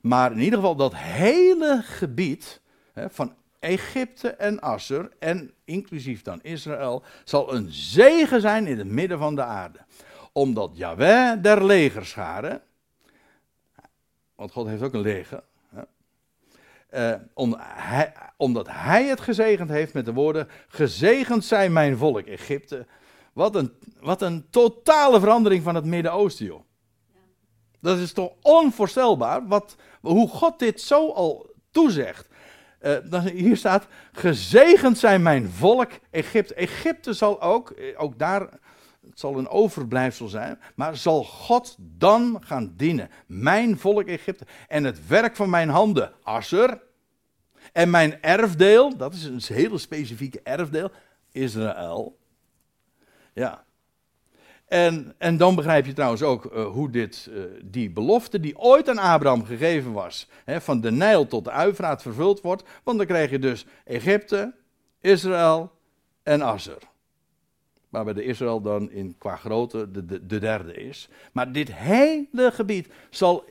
[0.00, 2.60] Maar in ieder geval dat hele gebied
[2.92, 8.88] hè, van Egypte en Asser en inclusief dan Israël zal een zegen zijn in het
[8.88, 9.78] midden van de aarde.
[10.34, 12.62] Omdat Yahweh der legerscharen,
[14.34, 15.42] want God heeft ook een leger,
[17.34, 22.86] om, hij, omdat hij het gezegend heeft met de woorden: Gezegend zijn mijn volk, Egypte.
[23.32, 26.62] Wat een, wat een totale verandering van het Midden-Oosten, joh.
[27.80, 32.28] Dat is toch onvoorstelbaar wat, hoe God dit zo al toezegt.
[32.80, 36.54] Uh, dan, hier staat: Gezegend zijn mijn volk, Egypte.
[36.54, 38.48] Egypte zal ook, eh, ook daar,
[39.14, 43.10] het zal een overblijfsel zijn, maar zal God dan gaan dienen.
[43.26, 44.46] Mijn volk, Egypte.
[44.68, 46.82] En het werk van mijn handen, Asser.
[47.72, 50.90] En mijn erfdeel, dat is een hele specifieke erfdeel,
[51.32, 52.18] Israël.
[53.32, 53.64] Ja.
[54.66, 58.88] En, en dan begrijp je trouwens ook uh, hoe dit, uh, die belofte die ooit
[58.88, 62.62] aan Abraham gegeven was, hè, van de Nijl tot de Uivraat vervuld wordt.
[62.84, 64.54] Want dan krijg je dus Egypte,
[65.00, 65.72] Israël
[66.22, 66.92] en Asser.
[67.94, 71.08] Waarbij de Israël dan in, qua grootte de, de, de derde is.
[71.32, 73.44] Maar dit hele gebied zal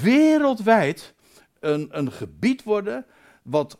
[0.00, 1.14] wereldwijd
[1.60, 3.06] een, een gebied worden
[3.42, 3.78] wat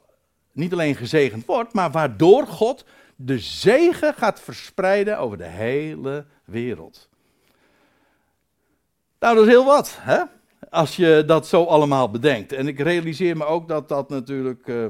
[0.52, 2.84] niet alleen gezegend wordt, maar waardoor God
[3.16, 7.08] de zegen gaat verspreiden over de hele wereld.
[9.18, 10.22] Nou, dat is heel wat, hè?
[10.70, 12.52] Als je dat zo allemaal bedenkt.
[12.52, 14.66] En ik realiseer me ook dat dat natuurlijk.
[14.66, 14.86] Uh,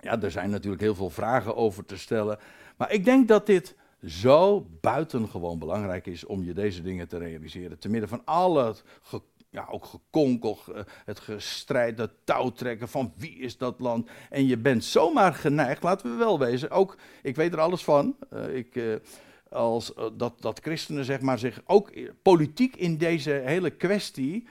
[0.00, 2.38] ja, er zijn natuurlijk heel veel vragen over te stellen.
[2.76, 3.74] Maar ik denk dat dit
[4.04, 7.78] zo buitengewoon belangrijk is om je deze dingen te realiseren.
[7.78, 8.82] Te midden van al het
[9.50, 10.58] ja, ook gekonkel,
[11.04, 14.10] het gestrijd, het touwtrekken van wie is dat land.
[14.30, 18.16] En je bent zomaar geneigd, laten we wel wezen, ook, ik weet er alles van,
[18.32, 18.94] uh, ik, uh,
[19.48, 21.92] als, uh, dat, dat christenen zeg maar zich ook
[22.22, 24.46] politiek in deze hele kwestie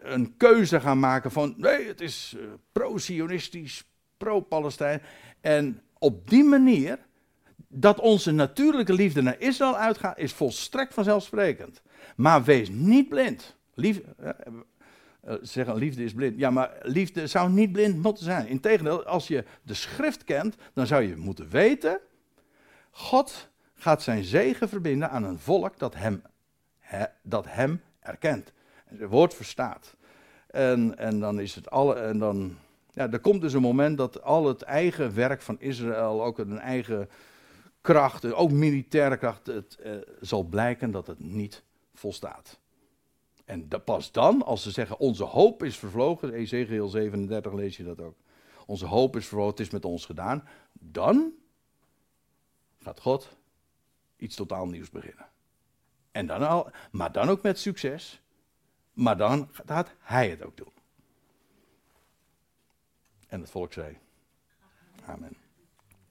[0.00, 2.36] een keuze gaan maken van nee, het is
[2.72, 3.84] pro-Sionistisch,
[4.16, 5.02] pro-Palestijn.
[5.40, 6.98] En op die manier,
[7.76, 11.82] dat onze natuurlijke liefde naar Israël uitgaat, is volstrekt vanzelfsprekend.
[12.16, 13.56] Maar wees niet blind.
[13.74, 14.30] Lief, uh,
[15.42, 16.38] zeggen liefde is blind.
[16.38, 18.46] Ja, maar liefde zou niet blind moeten zijn.
[18.46, 22.00] Integendeel, als je de schrift kent, dan zou je moeten weten.
[22.90, 26.22] God gaat zijn zegen verbinden aan een volk dat hem,
[27.22, 28.52] dat hem erkent.
[28.84, 29.94] En zijn woord verstaat.
[30.46, 31.94] En, en dan is het alle.
[31.94, 32.56] En dan,
[32.90, 36.58] ja, er komt dus een moment dat al het eigen werk van Israël, ook een
[36.58, 37.08] eigen
[37.84, 41.62] kracht, ook militaire kracht, het uh, zal blijken dat het niet
[41.94, 42.58] volstaat.
[43.44, 48.00] En pas dan, als ze zeggen, onze hoop is vervlogen, Ezekiel 37 lees je dat
[48.00, 48.16] ook.
[48.66, 50.48] Onze hoop is vervlogen, het is met ons gedaan.
[50.72, 51.32] Dan
[52.78, 53.36] gaat God
[54.16, 55.26] iets totaal nieuws beginnen.
[56.12, 58.22] En dan al, maar dan ook met succes.
[58.92, 60.72] Maar dan gaat hij het ook doen.
[63.28, 63.98] En het volk zei:
[65.04, 65.43] Amen.